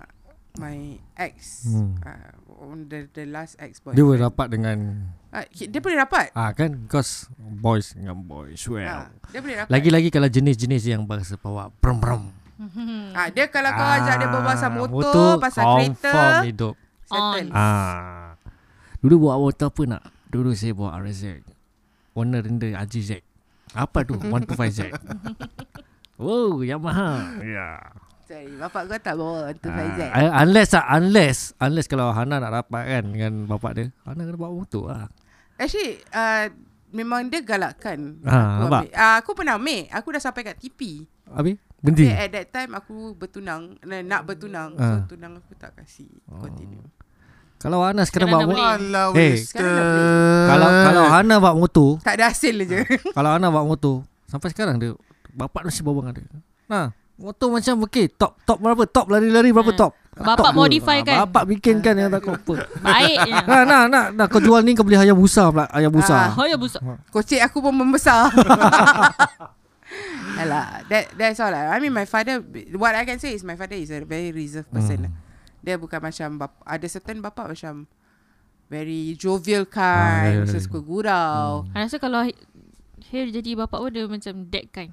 [0.54, 0.78] my
[1.14, 1.98] ex Hmm.
[2.00, 2.30] uh,
[2.62, 3.90] on the the last ex boy.
[3.90, 5.02] dia boleh rapat dengan
[5.34, 6.30] Uh, dia boleh rapat.
[6.32, 8.86] ah kan cause boys dengan boys well.
[8.86, 9.70] Ah, dia boleh rapat.
[9.74, 12.24] Lagi-lagi kalau jenis-jenis yang bahasa bawa brom brom.
[13.18, 16.74] Ah, dia kalau kau ajak dia berbual pasal motor, Ah, motor pasal confirm kereta, hidup.
[17.04, 17.50] settle.
[17.50, 18.38] Ah.
[18.98, 20.02] Dulu bawa motor apa nak?
[20.30, 21.42] Dulu saya bawa RZ.
[22.14, 23.18] Warna rendah RGZ.
[23.74, 24.14] Apa tu?
[24.30, 24.94] 125Z.
[26.16, 27.42] wow, Yamaha.
[27.42, 27.50] Ya.
[27.50, 27.78] Yeah.
[28.24, 30.08] Sorry, bapak kau tak bawa untuk Ah, Faizal.
[30.08, 34.38] uh, unless ah, unless unless kalau Hana nak rapat kan dengan bapak dia, Hana kena
[34.38, 35.10] bawa motor lah.
[35.54, 36.50] Actually, uh,
[36.90, 38.18] memang dia galakkan.
[38.22, 38.80] Ah, aku, nampak?
[38.80, 38.90] ambil.
[38.94, 39.80] Ah, aku pernah ambil.
[39.90, 41.06] Aku dah sampai kat TP.
[41.30, 42.08] Habis berhenti.
[42.08, 44.72] At that time aku bertunang, nak nak bertunang.
[44.74, 45.04] Ah.
[45.04, 46.80] So tunang aku tak kasih continue.
[47.60, 48.60] Kalau Hana sekarang Sekarang bawa motor.
[48.60, 49.32] Alah dah
[50.48, 52.80] kalau kalau Hana bawa motor, Tak ada hasil je.
[53.16, 54.92] kalau Hana bawa motor, sampai sekarang dia
[55.32, 56.28] bapak masih bawa dengan dia.
[56.68, 56.86] Nah,
[57.16, 58.84] motor macam okey, top top berapa?
[58.84, 59.78] Top lari-lari berapa Ah.
[59.80, 59.92] top?
[60.14, 61.16] Bapak modify Ah, kan?
[61.26, 62.54] Bapak bikin kan yang tak kau apa.
[62.78, 63.32] Baik je.
[63.50, 66.30] Nah, nah, nah, nah, kau jual ni kau beli ayam busa pula, ayam busa.
[66.38, 66.78] Oh ya busak.
[67.10, 68.30] Kocik aku pun membesar.
[70.34, 71.70] Alah, that that's all lah.
[71.70, 72.42] I mean my father
[72.74, 75.06] what I can say is my father is a very reserved person.
[75.10, 75.14] Hmm.
[75.62, 77.86] Dia bukan macam bap, ada certain bapak macam
[78.66, 80.50] very jovial Ah, ya, ya, kind, ya.
[80.50, 81.50] yeah, suka gurau.
[81.70, 82.26] I rasa kalau
[83.04, 84.92] Hair jadi bapak pun dia macam that kind.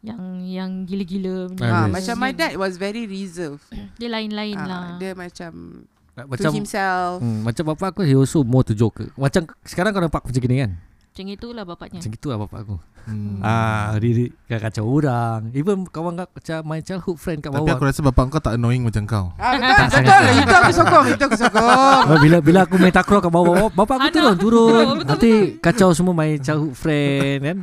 [0.00, 1.60] Yang yang gila-gila punya.
[1.62, 1.92] Ah, Ah, yes.
[1.92, 3.60] macam my dad was very reserved.
[4.00, 4.84] Dia lain-lain Ah, lah.
[4.96, 5.84] dia macam,
[6.16, 7.20] Macam to himself.
[7.20, 9.12] hmm, macam bapak aku he also more to joker.
[9.14, 10.72] Macam sekarang kau nampak macam gini kan?
[11.10, 12.00] Macam itulah bapaknya.
[12.00, 12.76] Macam gitulah bapak aku.
[13.02, 13.40] Hmm.
[13.40, 15.48] Ah, dia, dia kacau orang.
[15.52, 17.72] Even kawan kau macam my childhood friend kat Tapi bawah.
[17.74, 19.26] aku rasa bapak kau tak annoying macam kau.
[19.34, 20.22] Ah, betul, Tak betul.
[20.38, 22.00] Itu aku sokong, itu aku sokong.
[22.06, 24.14] Oh, bila bila aku main takraw kat bawah, bapak aku Anak.
[24.14, 24.64] turun turun.
[24.66, 27.58] Betul, betul, Nanti kacau semua my childhood friend kan.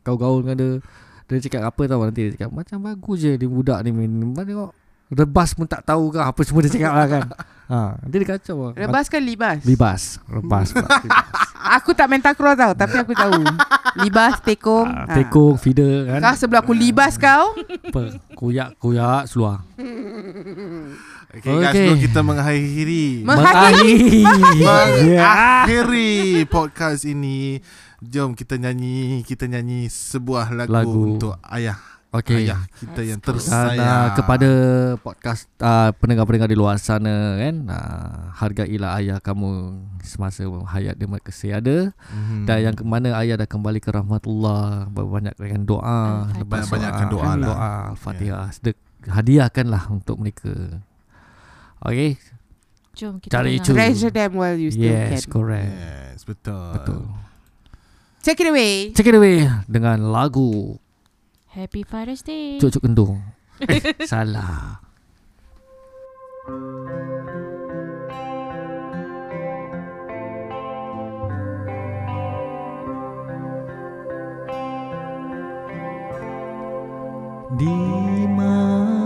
[0.00, 0.70] Kau gaul dengan dia.
[1.28, 4.08] Dia cakap apa tau nanti dia cakap macam bagus je dia budak ni main.
[4.08, 4.70] Mana tengok
[5.08, 7.24] rebas pun tak tahu ke apa semua dia cakap lah kan.
[7.68, 8.72] Ha, nanti dia kacau lah.
[8.72, 9.60] Rebas kan libas.
[9.60, 10.88] Libas, rebas pula.
[11.04, 11.36] Libas.
[11.76, 13.44] Aku tak main takraw tau, tapi aku tahu.
[14.00, 14.88] Libas, tekong.
[14.88, 15.20] Ah, Ah.
[15.20, 16.20] tekong, feeder kan.
[16.24, 17.52] Kau sebelah aku libas kau.
[17.92, 18.16] Apa?
[18.32, 19.60] Koyak, koyak, seluar.
[21.28, 21.84] Okay, guys, Okay.
[21.84, 24.24] sebelum kita mengakhiri Mengakhiri.
[25.04, 26.12] Mengakhiri
[26.48, 27.60] podcast ini,
[28.00, 31.00] jom kita nyanyi, kita nyanyi sebuah lagu, Lagu.
[31.12, 31.78] untuk ayah
[32.08, 32.48] Okay.
[32.48, 33.36] ayah kita yang Let's go.
[33.36, 34.08] Dan uh, tersayang.
[34.16, 34.48] kepada
[34.96, 41.52] podcast uh, pendengar-pendengar di luar sana kan uh, hargailah ayah kamu semasa hayat dia masih
[41.52, 42.48] ada Mhm.
[42.48, 47.20] dan yang ke mana ayah dah kembali ke rahmatullah banyak dengan doa lepas Banyak-banyakkan doa,
[47.20, 47.44] doa lah.
[47.44, 50.80] doa Al-Fatihah sedek hadiahkanlah untuk mereka
[51.78, 52.16] Okay
[52.96, 53.62] Jom kita Cari dengar.
[53.62, 53.70] itu.
[53.76, 55.30] Treasure them while you still Yes can.
[55.30, 56.72] correct Yes, betul.
[56.72, 57.04] Betul
[58.22, 58.90] Take it away.
[58.92, 60.76] Take it away dengan lagu
[61.54, 62.58] Happy Father's Day.
[62.58, 63.22] Cuk-cuk kendung
[63.62, 64.78] Eh salah
[77.58, 77.74] Di
[78.30, 78.97] mana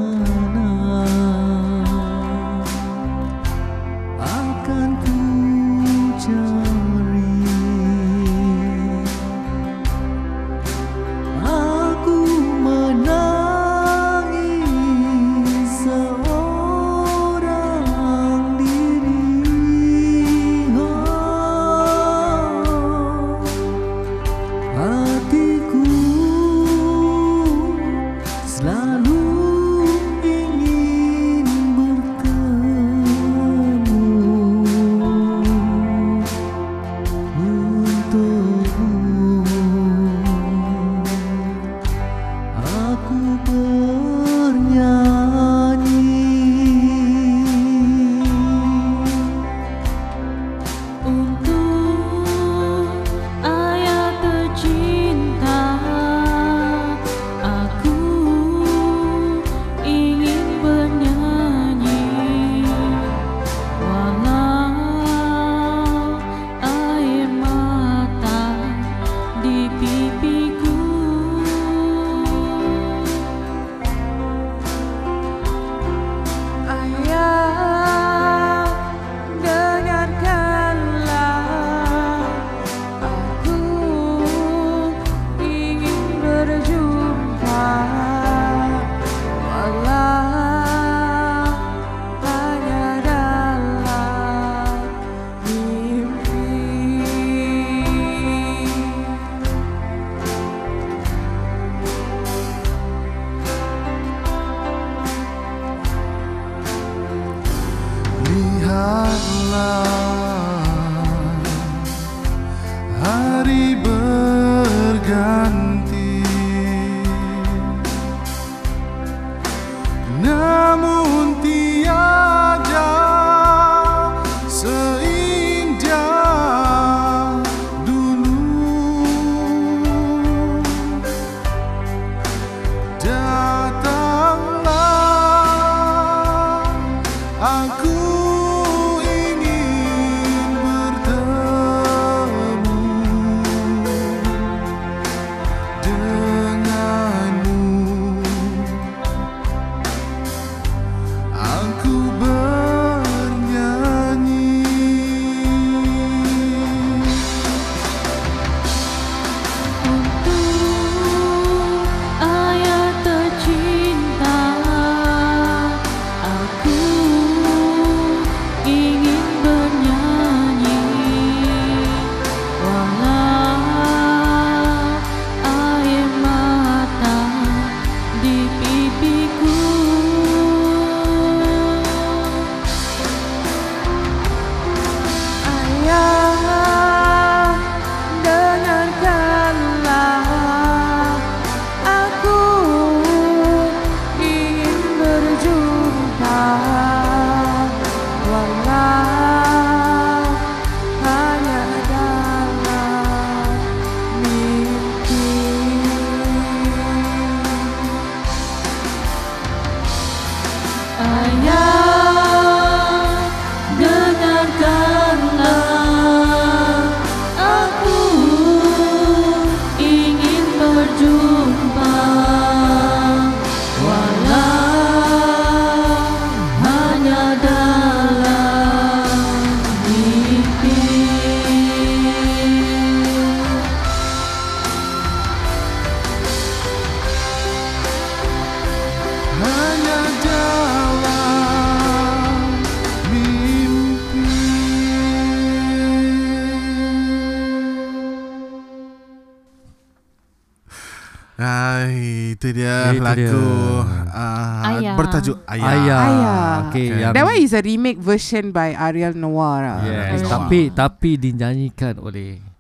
[255.03, 255.67] bertajuk Ayah.
[255.67, 255.99] Ayah.
[255.99, 256.43] Ayah.
[256.69, 257.01] Okay, Okay.
[257.03, 259.63] yang That one is a remake version by Ariel Noir.
[259.83, 260.31] Yes, Ayah.
[260.31, 262.52] tapi tapi dinyanyikan oleh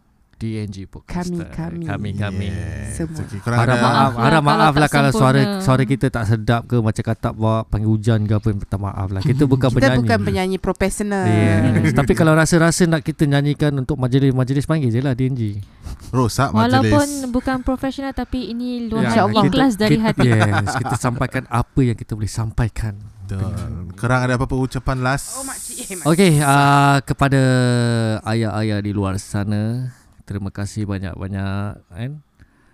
[0.42, 1.30] DNG Podcast.
[1.30, 1.84] Kami, kami.
[1.86, 2.46] Kami kami.
[2.50, 2.98] Yes.
[2.98, 3.22] Semua.
[3.22, 6.82] Okay, Harap ada- maaf, lah harap maaf lah kalau suara suara kita tak sedap ke
[6.82, 9.22] macam kata bawa panggil hujan ke apa minta maaf lah.
[9.22, 9.98] Kita bukan Kita penyanyi.
[10.02, 11.24] bukan penyanyi profesional.
[11.30, 11.94] Yes.
[12.02, 15.62] Tapi kalau rasa-rasa nak kita nyanyikan untuk majlis-majlis panggil je lah DNG.
[16.10, 17.32] Rosak Walaupun majlis.
[17.32, 20.28] bukan profesional tapi ini luahan Ya, yeah, ikhlas dari kita, hati.
[20.28, 23.00] Yes, kita sampaikan apa yang kita boleh sampaikan.
[23.24, 23.48] Betul.
[23.96, 25.40] Korang ada apa-apa ucapan last?
[25.40, 25.88] Oh makcik.
[25.88, 26.10] Eh, makcik.
[26.12, 27.40] Okey, uh, kepada
[28.28, 29.88] ayah-ayah di luar sana,
[30.24, 32.12] terima kasih banyak-banyak kan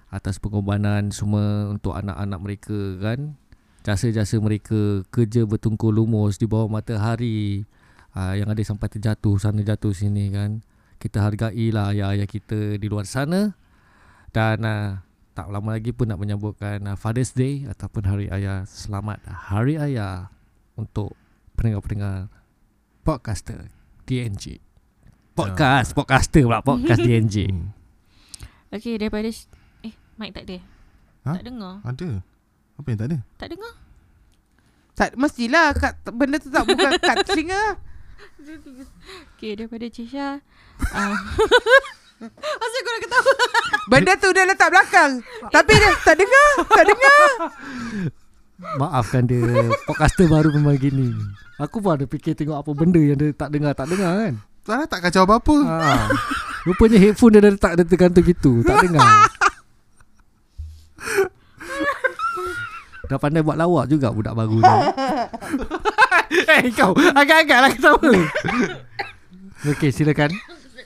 [0.09, 3.37] atas pengorbanan semua untuk anak-anak mereka kan.
[3.85, 7.65] Jasa-jasa mereka kerja bertungkur lumus di bawah matahari
[8.13, 10.61] uh, yang ada sampai terjatuh sana jatuh sini kan.
[10.99, 13.55] Kita hargailah ayah-ayah kita di luar sana
[14.35, 14.99] dan uh,
[15.33, 18.67] tak lama lagi pun nak menyambutkan uh, Father's Day ataupun Hari Ayah.
[18.67, 20.35] Selamat Hari Ayah
[20.75, 21.15] untuk
[21.55, 22.29] pendengar-pendengar
[23.07, 23.71] podcaster
[24.05, 24.68] DNG.
[25.39, 27.47] Podcast, podcaster pula podcast DNG.
[27.47, 27.71] Hmm.
[28.75, 29.47] Okey, daripada sh-
[29.87, 30.59] eh mic tak ada.
[31.23, 31.33] Ha?
[31.39, 31.75] Tak dengar.
[31.87, 32.09] Ada.
[32.75, 33.19] Apa yang tak ada?
[33.39, 33.73] Tak dengar.
[34.99, 37.79] Tak, mestilah kat, benda tu tak bukan kat telinga.
[39.39, 40.43] Okey, daripada Cisha.
[40.91, 41.15] Uh,
[42.35, 43.33] Asal kau nak ketawa?
[43.95, 45.23] Benda tu dia letak belakang.
[45.55, 46.51] Tapi dia tak dengar.
[46.67, 47.23] Tak dengar.
[48.59, 49.47] Maafkan dia
[49.87, 51.15] Podcaster baru memang gini
[51.63, 54.35] Aku pun ada fikir tengok apa benda yang dia tak dengar Tak dengar kan
[54.69, 55.57] Sarah tak kacau apa-apa.
[55.65, 56.13] ha.
[56.69, 59.09] Rupanya headphone dia dah letak Dia tergantung gitu Tak dengar
[63.09, 64.69] Dah pandai buat lawak juga budak baru ni
[66.61, 68.11] Eh kau Agak-agak lah ketawa
[69.65, 70.29] Okay silakan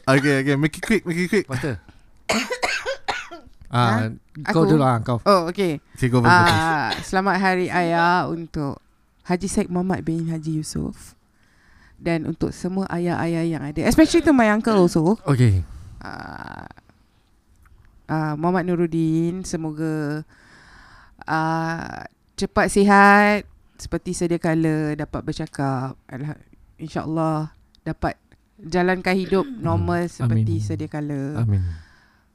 [0.03, 0.55] Okay, okay.
[0.55, 1.47] Make it quick, make it quick.
[1.51, 1.83] Master
[3.73, 4.13] Ah,
[4.53, 4.77] kau Aku?
[4.77, 5.17] dulu lah kau.
[5.25, 5.81] Oh, okay.
[5.97, 6.13] Okay.
[6.29, 8.77] Ah, selamat Hari Ayah untuk
[9.25, 11.17] Haji Syed Muhammad bin Haji Yusof.
[12.03, 13.87] Dan untuk semua ayah-ayah yang ada.
[13.87, 15.15] Especially to my uncle also.
[15.23, 15.63] Okay.
[16.03, 16.67] uh,
[18.11, 20.27] uh, Muhammad Nuruddin semoga
[21.25, 22.03] uh,
[22.35, 23.47] cepat sihat
[23.79, 25.95] seperti sedia kala dapat bercakap
[26.79, 27.51] insyaallah
[27.83, 28.19] dapat
[28.59, 30.67] jalankan hidup normal seperti Amin.
[30.67, 31.63] sedia kala Amin.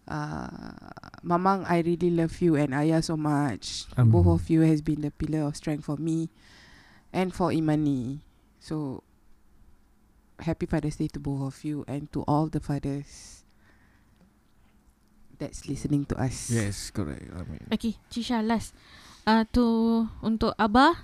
[0.07, 0.91] uh,
[1.23, 4.11] Mamang I really love you and Ayah so much Amin.
[4.11, 6.31] both of you has been the pillar of strength for me
[7.15, 8.23] and for Imani
[8.59, 9.03] so
[10.41, 13.43] happy Father's Day to both of you and to all the fathers
[15.37, 16.49] that's listening to us.
[16.49, 17.29] Yes, correct.
[17.33, 17.61] Amin.
[17.69, 18.73] Okay, Cisha last.
[19.27, 19.65] Uh, tu
[20.23, 21.03] untuk Abah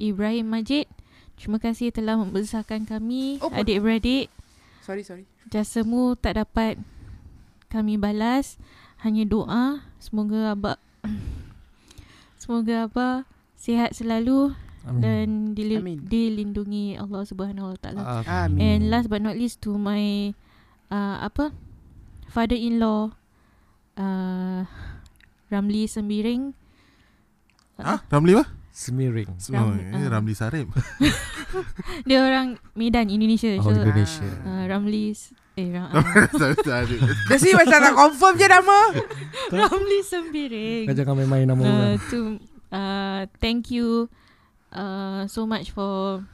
[0.00, 0.90] Ibrahim Majid.
[1.38, 4.26] Terima kasih telah membesarkan kami Oh, adik-beradik.
[4.82, 5.22] Sorry, sorry.
[5.46, 6.80] Jasamu tak dapat
[7.70, 8.58] kami balas.
[8.98, 10.78] Hanya doa semoga Abah
[12.42, 13.22] semoga Abah
[13.54, 14.58] sihat selalu
[14.88, 15.00] Amin.
[15.00, 15.98] dan dili- Amin.
[16.00, 18.00] dilindungi Allah Subhanahu Wa Taala.
[18.24, 18.58] Amin.
[18.58, 20.32] And last but not least to my
[20.88, 21.52] uh, apa
[22.28, 23.12] father-in-law
[23.94, 24.60] uh,
[25.46, 26.52] Ramli Sembiring.
[27.76, 28.48] Ah, Ramli apa?
[28.70, 29.26] Semiring.
[29.26, 30.10] Oh, Ram- ini ah.
[30.12, 30.70] Ramli Sarip.
[32.06, 33.50] Dia orang Medan Indonesia.
[33.58, 34.22] Oh, so, Indonesia.
[34.44, 38.78] uh, Ramli s- eh Ram, uh, sini macam nak confirm je nama.
[39.58, 40.86] Ramli Sembiring.
[40.86, 41.98] Kau jangan main-main nama Uh, orang.
[42.06, 42.18] to
[42.70, 44.06] uh, thank you
[44.72, 46.24] uh, so much for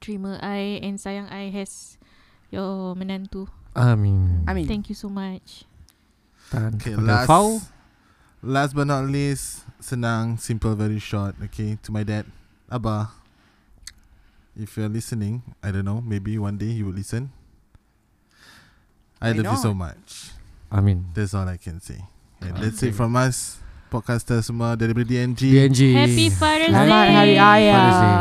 [0.00, 1.98] terima I and sayang I has
[2.50, 3.48] your menantu.
[3.74, 4.44] Amin.
[4.46, 4.66] Amin.
[4.68, 5.64] Thank you so much.
[6.50, 7.58] Tan Okay, last Fau.
[8.42, 11.34] last but not least, senang, simple, very short.
[11.50, 12.26] Okay, to my dad,
[12.70, 13.10] Abah.
[14.54, 17.34] If you're listening, I don't know, maybe one day you will listen.
[19.18, 20.30] I Why love you so much.
[20.70, 21.10] Amin.
[21.10, 21.98] That's all I can say.
[22.38, 23.58] And that's it from us,
[23.94, 25.54] podcaster semua daripada DNG.
[25.54, 25.94] DNG.
[25.94, 26.82] Happy Father's Day.
[26.82, 27.74] Selamat Hari Raya.
[27.78, 28.14] Father's Day.